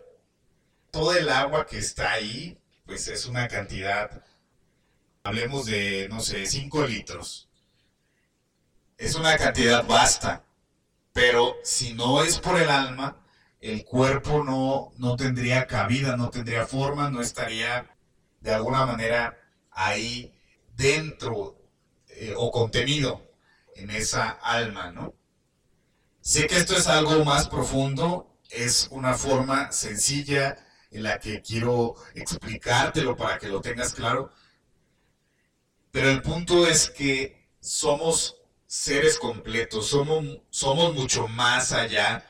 Todo 0.93 1.12
el 1.16 1.28
agua 1.28 1.66
que 1.66 1.78
está 1.78 2.12
ahí, 2.12 2.57
pues 2.87 3.09
es 3.09 3.26
una 3.26 3.49
cantidad, 3.49 4.25
hablemos 5.23 5.67
de, 5.67 6.09
no 6.11 6.21
sé, 6.21 6.47
5 6.47 6.87
litros. 6.87 7.49
Es 8.99 9.14
una 9.14 9.37
cantidad 9.37 9.87
vasta, 9.87 10.45
pero 11.12 11.57
si 11.64 11.95
no 11.95 12.23
es 12.23 12.38
por 12.38 12.61
el 12.61 12.69
alma, 12.69 13.17
el 13.61 13.85
cuerpo 13.85 14.45
no, 14.45 14.93
no 14.99 15.17
tendría 15.17 15.67
cabida, 15.67 16.17
no 16.17 16.31
tendría 16.31 16.67
forma, 16.67 17.11
no 17.11 17.23
estaría 17.23 17.91
de 18.41 18.53
alguna 18.53 18.85
manera 18.85 19.38
ahí 19.71 20.35
dentro 20.76 21.57
eh, 22.09 22.35
o 22.37 22.50
contenido 22.50 23.23
en 23.76 23.91
esa 23.91 24.31
alma, 24.31 24.93
¿no? 24.93 25.14
Sé 26.21 26.47
que 26.47 26.57
esto 26.57 26.76
es 26.76 26.87
algo 26.87 27.25
más 27.25 27.49
profundo, 27.49 28.38
es 28.50 28.88
una 28.91 29.14
forma 29.14 29.73
sencilla 29.73 30.57
en 30.95 31.03
la 31.03 31.19
que 31.19 31.43
quiero 31.43 31.97
explicártelo 32.15 33.17
para 33.17 33.37
que 33.39 33.49
lo 33.49 33.61
tengas 33.61 33.95
claro, 33.95 34.31
pero 35.91 36.09
el 36.09 36.23
punto 36.23 36.67
es 36.67 36.89
que 36.89 37.49
somos 37.61 38.37
seres 38.65 39.19
completos, 39.19 39.89
somos, 39.89 40.25
somos 40.51 40.95
mucho 40.95 41.27
más 41.27 41.73
allá 41.73 42.25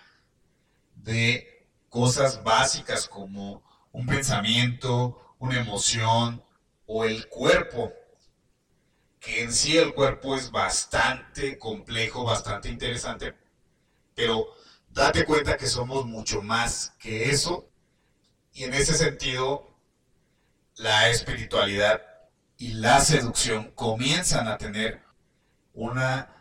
de 0.97 1.69
cosas 1.91 2.43
básicas 2.43 3.07
como 3.07 3.63
un 3.93 4.07
pensamiento, 4.07 5.37
una 5.39 5.61
emoción 5.61 6.43
o 6.87 7.05
el 7.05 7.29
cuerpo 7.29 7.93
que 9.21 9.43
en 9.43 9.53
sí 9.53 9.77
el 9.77 9.95
cuerpo 9.95 10.37
es 10.37 10.51
bastante 10.51 11.59
complejo, 11.59 12.25
bastante 12.25 12.71
interesante, 12.71 13.35
pero 14.15 14.47
date 14.89 15.27
cuenta 15.27 15.59
que 15.59 15.67
somos 15.67 16.07
mucho 16.07 16.41
más 16.41 16.95
que 16.99 17.31
eso 17.31 17.69
y 18.55 18.65
en 18.65 18.73
ese 18.73 18.95
sentido 18.95 19.69
la 20.77 21.11
espiritualidad 21.11 22.03
y 22.57 22.75
la 22.75 23.01
seducción 23.01 23.73
comienzan 23.73 24.47
a 24.49 24.59
tener 24.59 25.03
una 25.75 26.33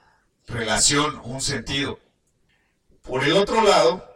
relación, 0.47 1.19
un 1.23 1.41
sentido. 1.41 1.99
Por 3.01 3.23
el 3.23 3.33
otro 3.33 3.61
lado, 3.63 4.07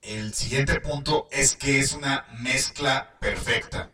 el 0.00 0.32
siguiente 0.32 0.80
punto 0.80 1.28
es 1.30 1.54
que 1.54 1.78
es 1.80 1.92
una 1.92 2.26
mezcla 2.40 3.16
perfecta. 3.20 3.90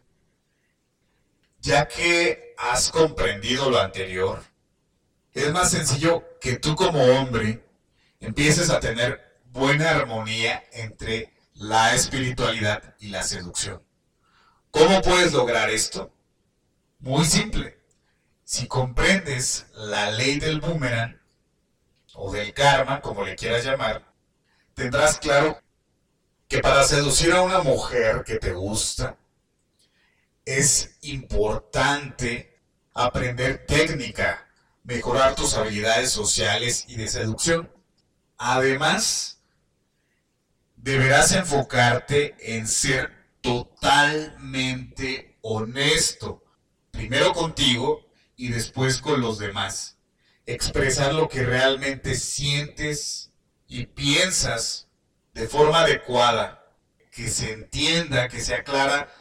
Ya 1.60 1.88
que 1.88 2.54
has 2.56 2.90
comprendido 2.90 3.68
lo 3.68 3.80
anterior, 3.80 4.42
es 5.34 5.52
más 5.52 5.72
sencillo 5.72 6.24
que 6.40 6.56
tú 6.56 6.76
como 6.76 7.02
hombre 7.02 7.64
empieces 8.20 8.70
a 8.70 8.80
tener 8.80 9.40
buena 9.46 9.90
armonía 9.90 10.64
entre 10.72 11.37
la 11.58 11.92
espiritualidad 11.92 12.94
y 13.00 13.08
la 13.08 13.24
seducción. 13.24 13.82
¿Cómo 14.70 15.02
puedes 15.02 15.32
lograr 15.32 15.70
esto? 15.70 16.14
Muy 17.00 17.24
simple. 17.24 17.80
Si 18.44 18.68
comprendes 18.68 19.66
la 19.74 20.10
ley 20.12 20.38
del 20.38 20.60
boomerang 20.60 21.20
o 22.14 22.32
del 22.32 22.54
karma, 22.54 23.00
como 23.00 23.24
le 23.24 23.34
quieras 23.34 23.64
llamar, 23.64 24.06
tendrás 24.74 25.18
claro 25.18 25.60
que 26.46 26.60
para 26.60 26.84
seducir 26.84 27.32
a 27.32 27.42
una 27.42 27.60
mujer 27.60 28.22
que 28.24 28.36
te 28.38 28.52
gusta, 28.52 29.18
es 30.44 30.96
importante 31.02 32.56
aprender 32.94 33.66
técnica, 33.66 34.48
mejorar 34.84 35.34
tus 35.34 35.54
habilidades 35.54 36.10
sociales 36.12 36.84
y 36.88 36.96
de 36.96 37.08
seducción. 37.08 37.70
Además, 38.38 39.37
deberás 40.82 41.32
enfocarte 41.32 42.34
en 42.38 42.66
ser 42.66 43.12
totalmente 43.40 45.36
honesto, 45.42 46.42
primero 46.90 47.32
contigo 47.32 48.06
y 48.36 48.48
después 48.48 48.98
con 49.00 49.20
los 49.20 49.38
demás. 49.38 49.98
Expresar 50.46 51.14
lo 51.14 51.28
que 51.28 51.44
realmente 51.44 52.14
sientes 52.14 53.30
y 53.66 53.86
piensas 53.86 54.88
de 55.34 55.46
forma 55.46 55.80
adecuada, 55.80 56.64
que 57.12 57.28
se 57.28 57.52
entienda, 57.52 58.28
que 58.28 58.40
sea 58.40 58.64
clara 58.64 59.12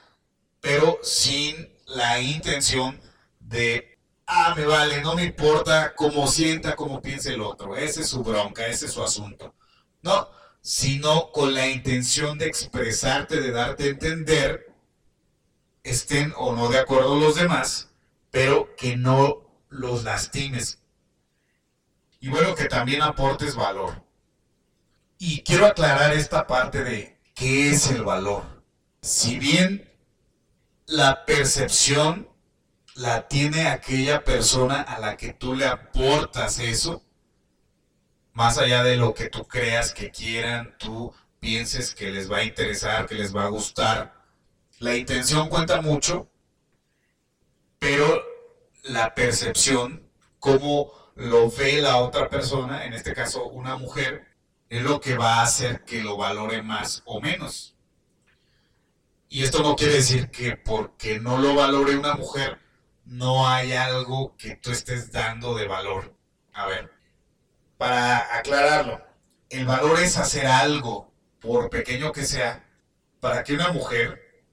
pero 0.67 0.99
sin 1.01 1.73
la 1.86 2.19
intención 2.19 2.99
de, 3.39 3.97
ah, 4.25 4.53
me 4.58 4.65
vale, 4.65 5.01
no 5.01 5.15
me 5.15 5.23
importa 5.23 5.93
cómo 5.95 6.27
sienta, 6.27 6.75
cómo 6.75 7.01
piense 7.01 7.34
el 7.34 7.41
otro, 7.41 7.77
ese 7.77 8.01
es 8.01 8.10
su 8.10 8.23
bronca, 8.23 8.67
ese 8.67 8.88
es 8.88 8.91
su 8.91 9.01
asunto. 9.01 9.55
No, 10.01 10.27
sino 10.67 11.32
con 11.32 11.53
la 11.53 11.69
intención 11.69 12.38
de 12.38 12.47
expresarte, 12.47 13.39
de 13.39 13.51
darte 13.51 13.86
a 13.86 13.88
entender, 13.88 14.75
estén 15.82 16.34
o 16.36 16.53
no 16.53 16.67
de 16.67 16.77
acuerdo 16.77 17.17
los 17.17 17.38
demás, 17.38 17.88
pero 18.32 18.75
que 18.75 18.97
no 18.97 19.49
los 19.69 20.03
lastimes. 20.03 20.80
Y 22.19 22.27
bueno, 22.27 22.53
que 22.53 22.65
también 22.65 23.01
aportes 23.01 23.56
valor. 23.56 24.03
Y 25.17 25.41
quiero 25.43 25.67
aclarar 25.67 26.12
esta 26.12 26.45
parte 26.47 26.84
de 26.84 27.17
qué 27.34 27.69
es 27.69 27.89
el 27.89 28.03
valor. 28.03 28.43
Si 29.01 29.39
bien 29.39 29.89
la 30.86 31.23
percepción 31.23 32.27
la 32.93 33.30
tiene 33.30 33.69
aquella 33.69 34.25
persona 34.25 34.82
a 34.82 34.99
la 34.99 35.15
que 35.15 35.32
tú 35.32 35.56
le 35.56 35.65
aportas 35.65 36.60
eso, 36.60 37.06
más 38.38 38.60
allá 38.60 38.84
de 38.84 38.97
lo 38.97 39.15
que 39.15 39.30
tú 39.30 39.47
creas 39.47 39.95
que 39.95 40.12
quieran, 40.12 40.76
tú 40.78 41.12
pienses 41.39 41.95
que 41.95 42.12
les 42.12 42.32
va 42.32 42.38
a 42.38 42.43
interesar, 42.43 43.08
que 43.08 43.15
les 43.15 43.36
va 43.36 43.45
a 43.45 43.50
gustar. 43.50 44.13
La 44.78 44.95
intención 44.95 45.50
cuenta 45.50 45.82
mucho, 45.82 46.30
pero 47.80 48.23
la 48.84 49.15
percepción, 49.15 50.08
cómo 50.38 50.93
lo 51.15 51.50
ve 51.50 51.82
la 51.82 51.97
otra 51.97 52.30
persona, 52.30 52.86
en 52.86 52.93
este 52.93 53.15
caso 53.15 53.47
una 53.47 53.76
mujer, 53.76 54.28
es 54.69 54.84
lo 54.84 55.02
que 55.02 55.17
va 55.17 55.38
a 55.38 55.41
hacer 55.41 55.84
que 55.84 56.04
lo 56.04 56.15
valore 56.15 56.62
más 56.62 57.02
o 57.06 57.19
menos. 57.19 57.76
Y 59.30 59.45
esto 59.45 59.63
no 59.63 59.76
quiere 59.76 59.95
decir 59.95 60.30
que 60.30 60.56
porque 60.56 61.19
no 61.19 61.39
lo 61.39 61.56
valore 61.56 61.97
una 61.97 62.13
mujer, 62.13 62.60
no 63.04 63.47
hay 63.47 63.71
algo 63.71 64.36
que 64.38 64.56
tú 64.58 64.69
estés 64.69 65.12
dando 65.12 65.56
de 65.56 65.67
valor. 65.67 66.15
A 66.54 66.67
ver, 66.67 66.96
para 67.77 68.37
aclararlo, 68.37 69.01
el 69.49 69.65
valor 69.65 69.99
es 69.99 70.17
hacer 70.17 70.47
algo, 70.47 71.13
por 71.39 71.69
pequeño 71.69 72.11
que 72.11 72.25
sea, 72.25 72.67
para 73.19 73.43
que 73.43 73.53
una 73.53 73.71
mujer, 73.71 74.43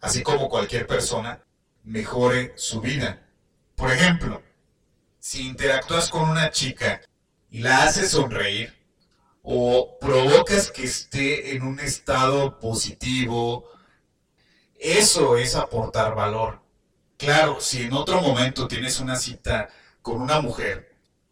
así 0.00 0.22
como 0.22 0.48
cualquier 0.48 0.86
persona, 0.86 1.42
mejore 1.84 2.52
su 2.56 2.80
vida. 2.80 3.26
Por 3.74 3.92
ejemplo, 3.92 4.42
si 5.18 5.46
interactúas 5.46 6.10
con 6.10 6.28
una 6.28 6.50
chica 6.50 7.00
y 7.50 7.60
la 7.60 7.84
haces 7.84 8.10
sonreír, 8.10 8.76
o 9.42 9.98
provocas 9.98 10.70
que 10.70 10.84
esté 10.84 11.56
en 11.56 11.62
un 11.62 11.80
estado 11.80 12.58
positivo, 12.58 13.64
eso 14.78 15.36
es 15.36 15.54
aportar 15.54 16.14
valor. 16.14 16.60
Claro, 17.16 17.60
si 17.60 17.82
en 17.82 17.94
otro 17.94 18.20
momento 18.20 18.68
tienes 18.68 19.00
una 19.00 19.16
cita 19.16 19.68
con 20.02 20.20
una 20.20 20.40
mujer 20.40 20.87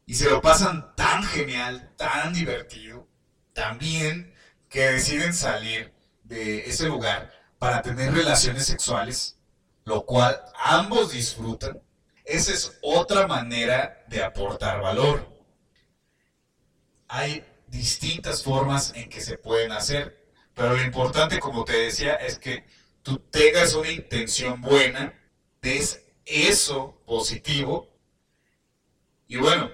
y 0.07 0.14
se 0.14 0.31
lo 0.31 0.40
pasan 0.40 0.95
tan 0.95 1.25
genial, 1.25 1.92
tan 1.97 2.33
divertido, 2.33 3.09
también 3.53 4.33
que 4.69 4.92
deciden 4.92 5.35
salir 5.35 5.92
de 6.23 6.61
ese 6.69 6.87
lugar 6.87 7.33
para 7.59 7.83
tener 7.83 8.14
relaciones 8.14 8.66
sexuales, 8.66 9.37
lo 9.85 10.07
cual 10.07 10.40
ambos 10.64 11.12
disfrutan, 11.12 11.83
esa 12.25 12.53
es 12.53 12.79
otra 12.83 13.27
manera 13.27 14.05
de 14.09 14.23
aportar 14.23 14.81
valor. 14.81 15.29
Hay 17.09 17.45
distintas 17.66 18.42
formas 18.42 18.92
en 18.95 19.09
que 19.09 19.21
se 19.21 19.38
pueden 19.38 19.73
hacer, 19.73 20.31
pero 20.55 20.75
lo 20.75 20.83
importante, 20.83 21.40
como 21.40 21.64
te 21.64 21.77
decía, 21.77 22.14
es 22.14 22.38
que 22.38 22.64
tú 23.03 23.19
tengas 23.19 23.75
una 23.75 23.90
intención 23.90 24.61
buena, 24.61 25.14
des 25.61 26.05
eso 26.25 27.03
positivo 27.07 27.97
y 29.29 29.37
bueno, 29.37 29.71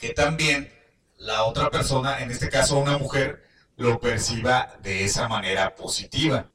que 0.00 0.14
también 0.14 0.72
la 1.18 1.44
otra 1.44 1.70
persona, 1.70 2.20
en 2.22 2.30
este 2.30 2.48
caso 2.48 2.78
una 2.78 2.96
mujer, 2.96 3.44
lo 3.76 4.00
perciba 4.00 4.74
de 4.82 5.04
esa 5.04 5.28
manera 5.28 5.74
positiva. 5.74 6.50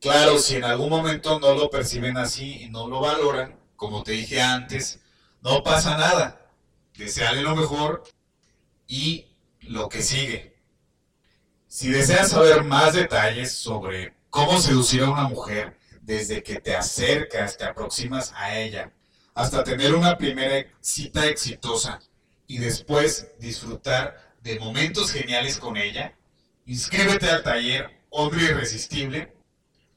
Claro, 0.00 0.38
si 0.38 0.56
en 0.56 0.64
algún 0.64 0.88
momento 0.88 1.38
no 1.38 1.54
lo 1.54 1.68
perciben 1.68 2.16
así 2.16 2.62
y 2.62 2.70
no 2.70 2.88
lo 2.88 3.00
valoran, 3.00 3.60
como 3.76 4.02
te 4.02 4.12
dije 4.12 4.40
antes, 4.40 5.00
no 5.42 5.62
pasa 5.62 5.98
nada. 5.98 6.50
Deseale 6.96 7.42
lo 7.42 7.54
mejor 7.54 8.02
y 8.86 9.26
lo 9.60 9.90
que 9.90 10.02
sigue. 10.02 10.58
Si 11.68 11.90
deseas 11.90 12.30
saber 12.30 12.64
más 12.64 12.94
detalles 12.94 13.52
sobre 13.52 14.14
cómo 14.30 14.58
seducir 14.58 15.02
a 15.02 15.10
una 15.10 15.28
mujer 15.28 15.78
desde 16.00 16.42
que 16.42 16.60
te 16.60 16.74
acercas, 16.74 17.58
te 17.58 17.64
aproximas 17.64 18.32
a 18.34 18.58
ella, 18.58 18.90
hasta 19.34 19.62
tener 19.62 19.94
una 19.94 20.16
primera 20.16 20.66
cita 20.80 21.26
exitosa 21.26 22.00
y 22.50 22.58
después 22.58 23.30
disfrutar 23.38 24.34
de 24.42 24.58
momentos 24.58 25.12
geniales 25.12 25.58
con 25.58 25.76
ella, 25.76 26.18
inscríbete 26.66 27.30
al 27.30 27.44
taller 27.44 27.88
Hombre 28.08 28.42
Irresistible, 28.42 29.32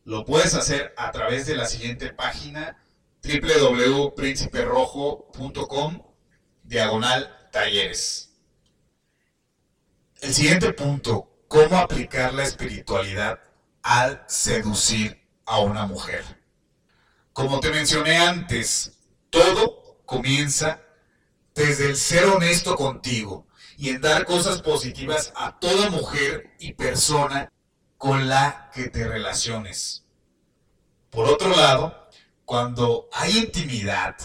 lo 0.04 0.24
puedes 0.24 0.54
hacer 0.54 0.94
a 0.96 1.10
través 1.10 1.48
de 1.48 1.56
la 1.56 1.66
siguiente 1.66 2.14
página 2.14 2.78
www.principerrojo.com 3.24 6.04
diagonal 6.62 7.36
talleres. 7.52 8.36
El 10.22 10.36
siguiente 10.36 10.74
punto, 10.74 11.36
cómo 11.48 11.80
aplicar 11.80 12.36
la 12.36 12.44
espiritualidad 12.44 13.40
al 13.82 14.24
seducir 14.28 15.26
a 15.48 15.58
una 15.58 15.88
mujer. 15.88 16.24
Como 17.32 17.60
te 17.60 17.72
mencioné 17.72 18.18
antes, 18.18 19.00
todo 19.32 20.04
comienza 20.06 20.83
desde 21.54 21.88
el 21.88 21.96
ser 21.96 22.26
honesto 22.26 22.76
contigo 22.76 23.48
y 23.78 23.90
en 23.90 24.02
dar 24.02 24.26
cosas 24.26 24.62
positivas 24.62 25.34
a 25.36 25.60
toda 25.60 25.90
mujer 25.90 26.52
y 26.60 26.74
persona 26.74 27.52
con 27.98 28.28
la 28.28 28.70
que 28.74 28.90
te 28.90 29.08
relaciones. 29.08 30.06
Por 31.10 31.28
otro 31.28 31.50
lado, 31.50 32.10
cuando 32.46 33.08
hay 33.14 33.38
intimidad, 33.38 34.16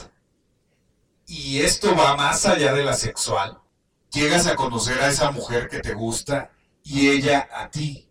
y 1.27 1.61
esto 1.61 1.95
va 1.95 2.17
más 2.17 2.47
allá 2.47 2.73
de 2.73 2.85
la 2.85 2.95
sexual, 2.95 3.59
llegas 4.11 4.47
a 4.47 4.57
conocer 4.57 4.99
a 5.01 5.09
esa 5.09 5.31
mujer 5.31 5.69
que 5.69 5.81
te 5.81 5.93
gusta 5.93 6.51
y 6.83 7.11
ella 7.11 7.49
a 7.53 7.71
ti, 7.71 8.09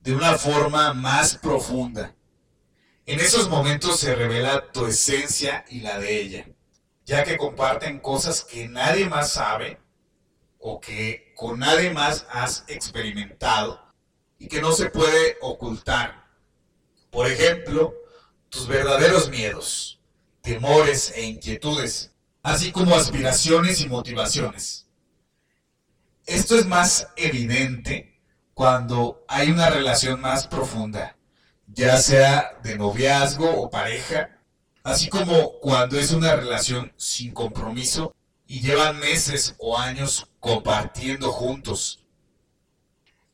de 0.00 0.14
una 0.14 0.36
forma 0.36 0.92
más 0.92 1.36
profunda. 1.36 2.14
En 3.06 3.20
esos 3.20 3.48
momentos 3.48 4.00
se 4.00 4.14
revela 4.16 4.72
tu 4.72 4.86
esencia 4.86 5.64
y 5.68 5.80
la 5.80 5.98
de 5.98 6.20
ella, 6.20 6.46
ya 7.06 7.22
que 7.22 7.38
comparten 7.38 8.00
cosas 8.00 8.44
que 8.44 8.68
nadie 8.68 9.08
más 9.08 9.32
sabe 9.32 9.78
o 10.58 10.80
que 10.80 11.32
con 11.36 11.60
nadie 11.60 11.90
más 11.90 12.26
has 12.30 12.64
experimentado 12.66 13.80
y 14.38 14.48
que 14.48 14.60
no 14.60 14.72
se 14.72 14.90
puede 14.90 15.38
ocultar. 15.40 16.26
Por 17.10 17.28
ejemplo, 17.28 17.94
tus 18.48 18.66
verdaderos 18.66 19.30
miedos, 19.30 20.00
temores 20.42 21.12
e 21.14 21.22
inquietudes, 21.22 22.12
así 22.42 22.72
como 22.72 22.96
aspiraciones 22.96 23.80
y 23.80 23.88
motivaciones. 23.88 24.88
Esto 26.26 26.58
es 26.58 26.66
más 26.66 27.08
evidente 27.16 28.20
cuando 28.52 29.24
hay 29.28 29.52
una 29.52 29.70
relación 29.70 30.20
más 30.20 30.48
profunda, 30.48 31.16
ya 31.68 31.98
sea 31.98 32.58
de 32.64 32.76
noviazgo 32.76 33.48
o 33.48 33.70
pareja, 33.70 34.35
así 34.86 35.08
como 35.08 35.58
cuando 35.58 35.98
es 35.98 36.12
una 36.12 36.36
relación 36.36 36.92
sin 36.96 37.32
compromiso 37.32 38.14
y 38.46 38.60
llevan 38.60 39.00
meses 39.00 39.56
o 39.58 39.76
años 39.76 40.28
compartiendo 40.38 41.32
juntos. 41.32 42.04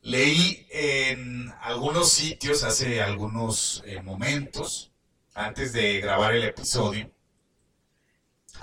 Leí 0.01 0.65
en 0.71 1.53
algunos 1.61 2.09
sitios 2.09 2.63
hace 2.63 3.03
algunos 3.03 3.83
eh, 3.85 4.01
momentos, 4.01 4.91
antes 5.35 5.73
de 5.73 6.01
grabar 6.01 6.33
el 6.33 6.43
episodio, 6.43 7.11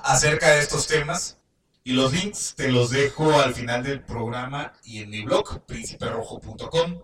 acerca 0.02 0.50
de 0.50 0.58
estos 0.58 0.88
temas 0.88 1.38
y 1.84 1.92
los 1.92 2.12
links 2.12 2.54
te 2.56 2.72
los 2.72 2.90
dejo 2.90 3.38
al 3.38 3.54
final 3.54 3.84
del 3.84 4.02
programa 4.02 4.72
y 4.82 5.02
en 5.02 5.10
mi 5.10 5.22
blog, 5.22 5.64
principerrojo.com. 5.64 7.02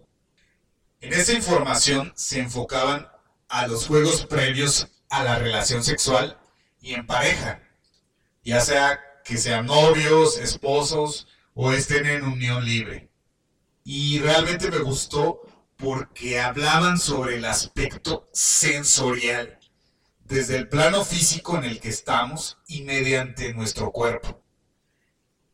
En 1.00 1.12
esa 1.12 1.32
información 1.32 2.12
se 2.16 2.40
enfocaban 2.40 3.08
a 3.48 3.68
los 3.68 3.86
juegos 3.86 4.26
previos 4.26 4.88
a 5.10 5.24
la 5.24 5.38
relación 5.38 5.82
sexual 5.84 6.38
y 6.80 6.94
en 6.94 7.06
pareja, 7.06 7.62
ya 8.44 8.60
sea 8.60 9.00
que 9.24 9.36
sean 9.36 9.66
novios, 9.66 10.38
esposos 10.38 11.26
o 11.54 11.72
estén 11.72 12.06
en 12.06 12.24
unión 12.24 12.64
libre. 12.64 13.10
Y 13.84 14.18
realmente 14.20 14.70
me 14.70 14.78
gustó 14.78 15.42
porque 15.76 16.40
hablaban 16.40 16.98
sobre 16.98 17.36
el 17.36 17.44
aspecto 17.44 18.28
sensorial, 18.32 19.58
desde 20.24 20.56
el 20.56 20.68
plano 20.68 21.04
físico 21.04 21.56
en 21.56 21.64
el 21.64 21.80
que 21.80 21.88
estamos 21.88 22.58
y 22.66 22.82
mediante 22.82 23.52
nuestro 23.54 23.92
cuerpo. 23.92 24.42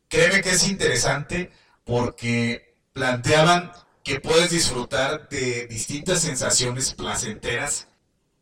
Créeme 0.09 0.43
que 0.43 0.51
es 0.51 0.69
interesante 0.69 1.51
porque 1.85 2.77
planteaban 2.93 3.73
que 4.05 4.21
puedes 4.21 4.51
disfrutar 4.51 5.29
de 5.29 5.67
distintas 5.67 6.21
sensaciones 6.21 6.95
placenteras 6.95 7.89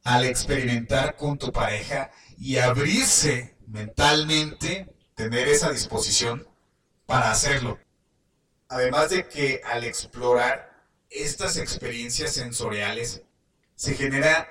al 0.05 0.25
experimentar 0.25 1.17
con 1.17 1.39
tu 1.39 1.53
pareja 1.53 2.11
y 2.39 2.59
abrirse 2.59 3.57
mentalmente 3.67 4.95
tener 5.15 5.49
esa 5.49 5.71
disposición 5.71 6.49
para 7.07 7.31
hacerlo. 7.31 7.79
Además 8.69 9.11
de 9.11 9.29
que 9.29 9.61
al 9.65 9.85
explorar 9.85 10.71
estas 11.11 11.57
experiencias 11.57 12.33
sensoriales 12.33 13.23
se 13.75 13.95
genera 13.95 14.49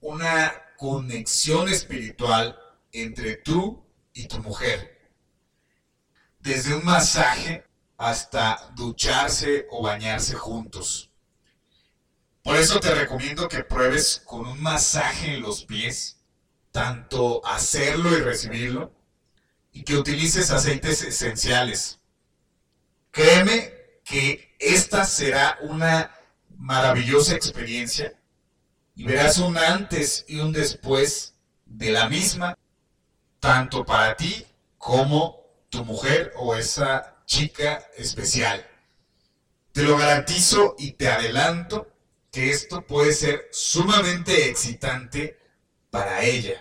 una 0.00 0.52
conexión 0.76 1.68
espiritual 1.68 2.58
entre 2.92 3.36
tú 3.36 3.84
y 4.12 4.26
tu 4.26 4.38
mujer. 4.38 4.98
Desde 6.40 6.74
un 6.74 6.84
masaje 6.84 7.64
hasta 7.96 8.72
ducharse 8.74 9.66
o 9.70 9.82
bañarse 9.82 10.34
juntos. 10.34 11.11
Por 12.42 12.56
eso 12.56 12.80
te 12.80 12.92
recomiendo 12.94 13.48
que 13.48 13.62
pruebes 13.62 14.20
con 14.24 14.46
un 14.46 14.60
masaje 14.60 15.34
en 15.34 15.42
los 15.42 15.64
pies, 15.64 16.18
tanto 16.72 17.44
hacerlo 17.46 18.16
y 18.16 18.20
recibirlo, 18.20 18.92
y 19.72 19.84
que 19.84 19.96
utilices 19.96 20.50
aceites 20.50 21.02
esenciales. 21.02 22.00
Créeme 23.12 23.72
que 24.04 24.56
esta 24.58 25.04
será 25.04 25.58
una 25.62 26.10
maravillosa 26.56 27.34
experiencia 27.34 28.12
y 28.94 29.04
verás 29.04 29.38
un 29.38 29.56
antes 29.56 30.24
y 30.28 30.40
un 30.40 30.52
después 30.52 31.34
de 31.64 31.92
la 31.92 32.08
misma, 32.08 32.58
tanto 33.40 33.84
para 33.84 34.16
ti 34.16 34.46
como 34.78 35.46
tu 35.70 35.84
mujer 35.84 36.32
o 36.36 36.54
esa 36.56 37.22
chica 37.24 37.86
especial. 37.96 38.66
Te 39.72 39.82
lo 39.82 39.96
garantizo 39.96 40.74
y 40.78 40.92
te 40.92 41.08
adelanto 41.08 41.91
que 42.32 42.50
esto 42.50 42.86
puede 42.86 43.12
ser 43.12 43.48
sumamente 43.52 44.48
excitante 44.48 45.38
para 45.90 46.24
ella, 46.24 46.60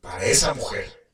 para 0.00 0.24
esa 0.24 0.52
mujer. 0.52 1.08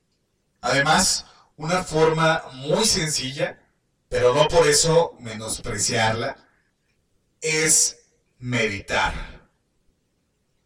Además, 0.63 1.27
una 1.57 1.85
forma 1.85 2.43
muy 2.55 2.87
sencilla, 2.87 3.61
pero 4.09 4.35
no 4.35 4.49
por 4.49 4.67
eso 4.67 5.15
menospreciarla, 5.21 6.37
es 7.43 7.99
meditar. 8.39 9.13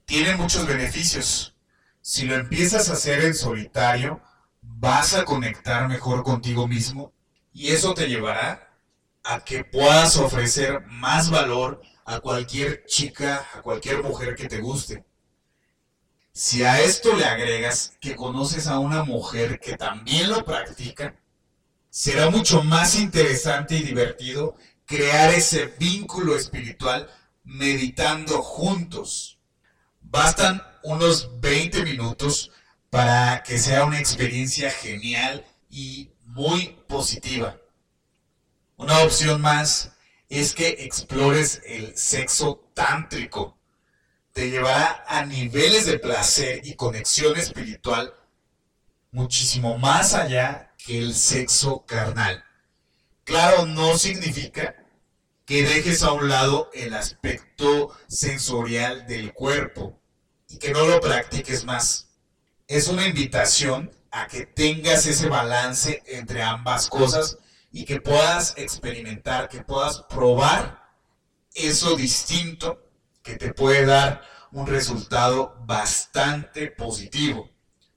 Tiene 0.05 0.37
muchos 0.37 0.67
beneficios. 0.67 1.57
Si 2.01 2.25
lo 2.25 2.37
empiezas 2.37 2.89
a 2.89 2.93
hacer 2.93 3.25
en 3.25 3.35
solitario, 3.35 4.23
vas 4.61 5.15
a 5.15 5.25
conectar 5.25 5.89
mejor 5.89 6.23
contigo 6.23 6.69
mismo 6.69 7.13
y 7.53 7.73
eso 7.73 7.93
te 7.93 8.09
llevará 8.09 8.73
a 9.25 9.45
que 9.45 9.65
puedas 9.65 10.17
ofrecer 10.17 10.87
más 10.87 11.29
valor 11.31 11.83
a 12.13 12.21
cualquier 12.21 12.85
chica, 12.85 13.47
a 13.55 13.63
cualquier 13.63 14.03
mujer 14.03 14.37
que 14.37 14.49
te 14.49 14.61
guste. 14.61 15.05
Si 16.33 16.63
a 16.63 16.81
esto 16.81 17.17
le 17.17 17.25
agregas 17.25 17.97
que 18.01 18.17
conoces 18.17 18.67
a 18.67 18.79
una 18.79 19.03
mujer 19.03 19.59
que 19.61 19.77
también 19.77 20.31
lo 20.31 20.45
practica, 20.45 21.17
será 21.89 22.31
mucho 22.31 22.63
más 22.63 22.97
interesante 22.97 23.77
y 23.77 23.83
divertido 23.83 24.57
crear 24.85 25.33
ese 25.33 25.67
vínculo 25.79 26.37
espiritual 26.37 27.11
meditando 27.45 28.43
juntos. 28.43 29.39
Bastan 30.01 30.63
unos 30.83 31.41
20 31.41 31.83
minutos 31.83 32.51
para 32.91 33.43
que 33.43 33.59
sea 33.59 33.85
una 33.87 33.99
experiencia 33.99 34.71
genial 34.71 35.47
y 35.71 36.13
muy 36.25 36.79
positiva. 36.89 37.57
Una 38.77 38.99
opción 38.99 39.41
más 39.41 39.92
es 40.41 40.55
que 40.55 40.69
explores 40.81 41.61
el 41.67 41.95
sexo 41.95 42.67
tántrico 42.73 43.59
te 44.33 44.49
llevará 44.49 45.05
a 45.07 45.27
niveles 45.27 45.85
de 45.85 45.99
placer 45.99 46.63
y 46.65 46.75
conexión 46.75 47.37
espiritual 47.37 48.15
muchísimo 49.11 49.77
más 49.77 50.15
allá 50.15 50.73
que 50.79 50.99
el 50.99 51.15
sexo 51.15 51.85
carnal. 51.85 52.43
Claro, 53.25 53.67
no 53.67 53.99
significa 53.99 54.75
que 55.45 55.65
dejes 55.65 56.03
a 56.03 56.13
un 56.13 56.31
lado 56.31 56.71
el 56.73 56.95
aspecto 56.95 57.95
sensorial 58.09 59.07
del 59.07 59.35
cuerpo 59.35 60.01
y 60.49 60.57
que 60.57 60.73
no 60.73 60.87
lo 60.87 60.99
practiques 61.03 61.67
más. 61.67 62.09
Es 62.69 62.89
una 62.89 63.07
invitación 63.07 63.91
a 64.11 64.29
que 64.29 64.47
tengas 64.47 65.05
ese 65.07 65.29
balance 65.29 66.03
entre 66.07 66.43
ambas 66.43 66.89
cosas 66.89 67.37
y 67.73 67.85
que 67.85 68.01
puedas 68.01 68.55
experimentar, 68.59 69.49
que 69.49 69.63
puedas 69.63 70.03
probar 70.03 70.83
eso 71.55 71.97
distinto 71.97 72.87
que 73.23 73.37
te 73.37 73.53
puede 73.55 73.87
dar 73.87 74.23
un 74.53 74.67
resultado 74.67 75.57
bastante 75.65 76.71
positivo, 76.71 77.51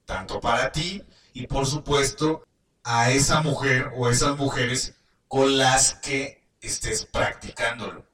tanto 0.05 0.39
para 0.39 0.71
ti 0.71 1.03
y 1.33 1.47
por 1.47 1.65
supuesto 1.65 2.43
a 2.83 3.11
esa 3.11 3.41
mujer 3.41 3.91
o 3.97 4.09
esas 4.09 4.38
mujeres 4.38 4.95
con 5.27 5.57
las 5.57 5.95
que 5.95 6.47
estés 6.61 7.05
practicándolo. 7.05 8.05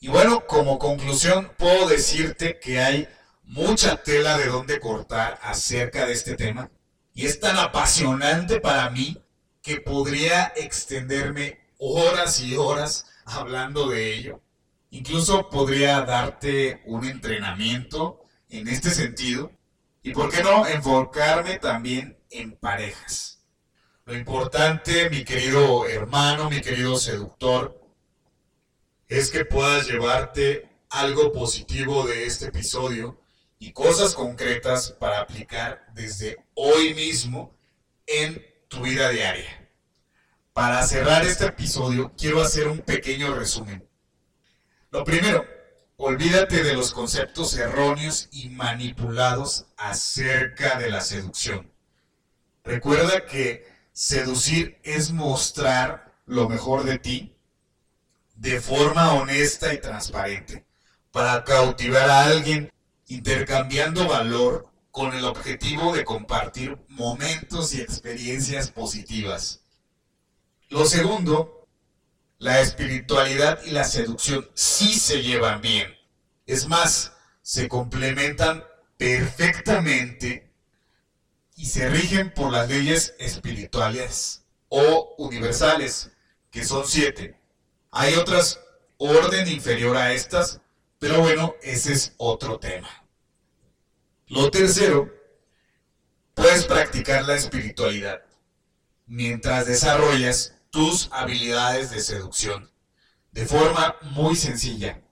Y 0.00 0.08
bueno, 0.08 0.46
como 0.46 0.78
conclusión, 0.78 1.52
puedo 1.56 1.88
decirte 1.88 2.60
que 2.60 2.80
hay 2.80 3.08
mucha 3.44 4.02
tela 4.02 4.36
de 4.36 4.46
dónde 4.46 4.78
cortar 4.78 5.38
acerca 5.42 6.06
de 6.06 6.12
este 6.12 6.36
tema. 6.36 6.70
Y 7.14 7.26
es 7.26 7.40
tan 7.40 7.56
apasionante 7.56 8.60
para 8.60 8.90
mí 8.90 9.20
que 9.68 9.82
podría 9.82 10.50
extenderme 10.56 11.60
horas 11.76 12.40
y 12.40 12.56
horas 12.56 13.04
hablando 13.26 13.90
de 13.90 14.14
ello. 14.14 14.40
Incluso 14.88 15.50
podría 15.50 16.00
darte 16.00 16.80
un 16.86 17.04
entrenamiento 17.04 18.22
en 18.48 18.66
este 18.68 18.88
sentido. 18.88 19.52
Y 20.02 20.12
por 20.12 20.30
qué 20.30 20.42
no 20.42 20.66
enfocarme 20.66 21.58
también 21.58 22.18
en 22.30 22.56
parejas. 22.56 23.44
Lo 24.06 24.16
importante, 24.16 25.10
mi 25.10 25.22
querido 25.22 25.86
hermano, 25.86 26.48
mi 26.48 26.62
querido 26.62 26.96
seductor, 26.96 27.78
es 29.06 29.30
que 29.30 29.44
puedas 29.44 29.86
llevarte 29.86 30.66
algo 30.88 31.30
positivo 31.30 32.06
de 32.06 32.24
este 32.24 32.46
episodio 32.46 33.20
y 33.58 33.72
cosas 33.72 34.14
concretas 34.14 34.92
para 34.92 35.20
aplicar 35.20 35.84
desde 35.92 36.38
hoy 36.54 36.94
mismo 36.94 37.54
en 38.06 38.42
tu 38.68 38.80
vida 38.80 39.10
diaria. 39.10 39.57
Para 40.58 40.82
cerrar 40.82 41.24
este 41.24 41.46
episodio, 41.46 42.12
quiero 42.18 42.42
hacer 42.42 42.66
un 42.66 42.80
pequeño 42.80 43.32
resumen. 43.32 43.88
Lo 44.90 45.04
primero, 45.04 45.46
olvídate 45.96 46.64
de 46.64 46.74
los 46.74 46.92
conceptos 46.92 47.56
erróneos 47.56 48.28
y 48.32 48.48
manipulados 48.48 49.66
acerca 49.76 50.76
de 50.80 50.90
la 50.90 51.00
seducción. 51.00 51.70
Recuerda 52.64 53.24
que 53.24 53.68
seducir 53.92 54.80
es 54.82 55.12
mostrar 55.12 56.12
lo 56.26 56.48
mejor 56.48 56.82
de 56.82 56.98
ti 56.98 57.36
de 58.34 58.60
forma 58.60 59.14
honesta 59.14 59.72
y 59.72 59.80
transparente 59.80 60.66
para 61.12 61.44
cautivar 61.44 62.10
a 62.10 62.24
alguien 62.24 62.72
intercambiando 63.06 64.08
valor 64.08 64.66
con 64.90 65.14
el 65.14 65.24
objetivo 65.24 65.94
de 65.94 66.04
compartir 66.04 66.76
momentos 66.88 67.74
y 67.74 67.80
experiencias 67.80 68.72
positivas. 68.72 69.62
Lo 70.70 70.84
segundo, 70.84 71.66
la 72.38 72.60
espiritualidad 72.60 73.62
y 73.64 73.70
la 73.70 73.84
seducción 73.84 74.48
sí 74.54 74.98
se 74.98 75.22
llevan 75.22 75.62
bien. 75.62 75.96
Es 76.46 76.68
más, 76.68 77.12
se 77.40 77.68
complementan 77.68 78.64
perfectamente 78.98 80.52
y 81.56 81.66
se 81.66 81.88
rigen 81.88 82.32
por 82.34 82.52
las 82.52 82.68
leyes 82.68 83.14
espirituales 83.18 84.44
o 84.68 85.14
universales, 85.16 86.10
que 86.50 86.64
son 86.64 86.86
siete. 86.86 87.40
Hay 87.90 88.14
otras 88.14 88.60
orden 88.98 89.48
inferior 89.48 89.96
a 89.96 90.12
estas, 90.12 90.60
pero 90.98 91.20
bueno, 91.20 91.54
ese 91.62 91.94
es 91.94 92.12
otro 92.18 92.58
tema. 92.58 92.90
Lo 94.26 94.50
tercero, 94.50 95.10
puedes 96.34 96.66
practicar 96.66 97.24
la 97.24 97.36
espiritualidad 97.36 98.22
mientras 99.06 99.64
desarrollas 99.64 100.57
tus 100.70 101.08
habilidades 101.12 101.90
de 101.90 102.00
seducción 102.00 102.70
de 103.32 103.46
forma 103.46 103.96
muy 104.02 104.36
sencilla. 104.36 105.02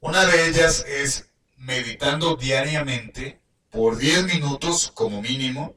Una 0.00 0.24
de 0.24 0.48
ellas 0.48 0.84
es 0.88 1.30
meditando 1.56 2.36
diariamente 2.36 3.40
por 3.70 3.98
10 3.98 4.24
minutos 4.24 4.90
como 4.94 5.20
mínimo 5.20 5.76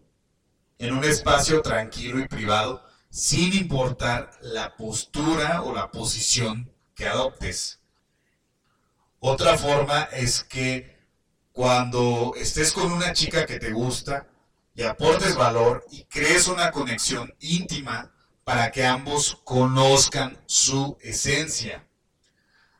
en 0.77 0.93
un 0.93 1.03
espacio 1.03 1.61
tranquilo 1.61 2.19
y 2.19 2.27
privado 2.27 2.83
sin 3.09 3.53
importar 3.53 4.31
la 4.41 4.75
postura 4.77 5.63
o 5.63 5.75
la 5.75 5.91
posición 5.91 6.73
que 6.95 7.07
adoptes. 7.07 7.81
Otra 9.19 9.57
forma 9.57 10.03
es 10.13 10.43
que 10.43 10.97
cuando 11.51 12.33
estés 12.37 12.71
con 12.71 12.91
una 12.91 13.13
chica 13.13 13.45
que 13.45 13.59
te 13.59 13.71
gusta 13.71 14.27
y 14.73 14.83
aportes 14.83 15.35
valor 15.35 15.85
y 15.91 16.05
crees 16.05 16.47
una 16.47 16.71
conexión 16.71 17.35
íntima 17.39 18.11
para 18.43 18.71
que 18.71 18.85
ambos 18.85 19.39
conozcan 19.43 20.37
su 20.45 20.97
esencia. 21.01 21.87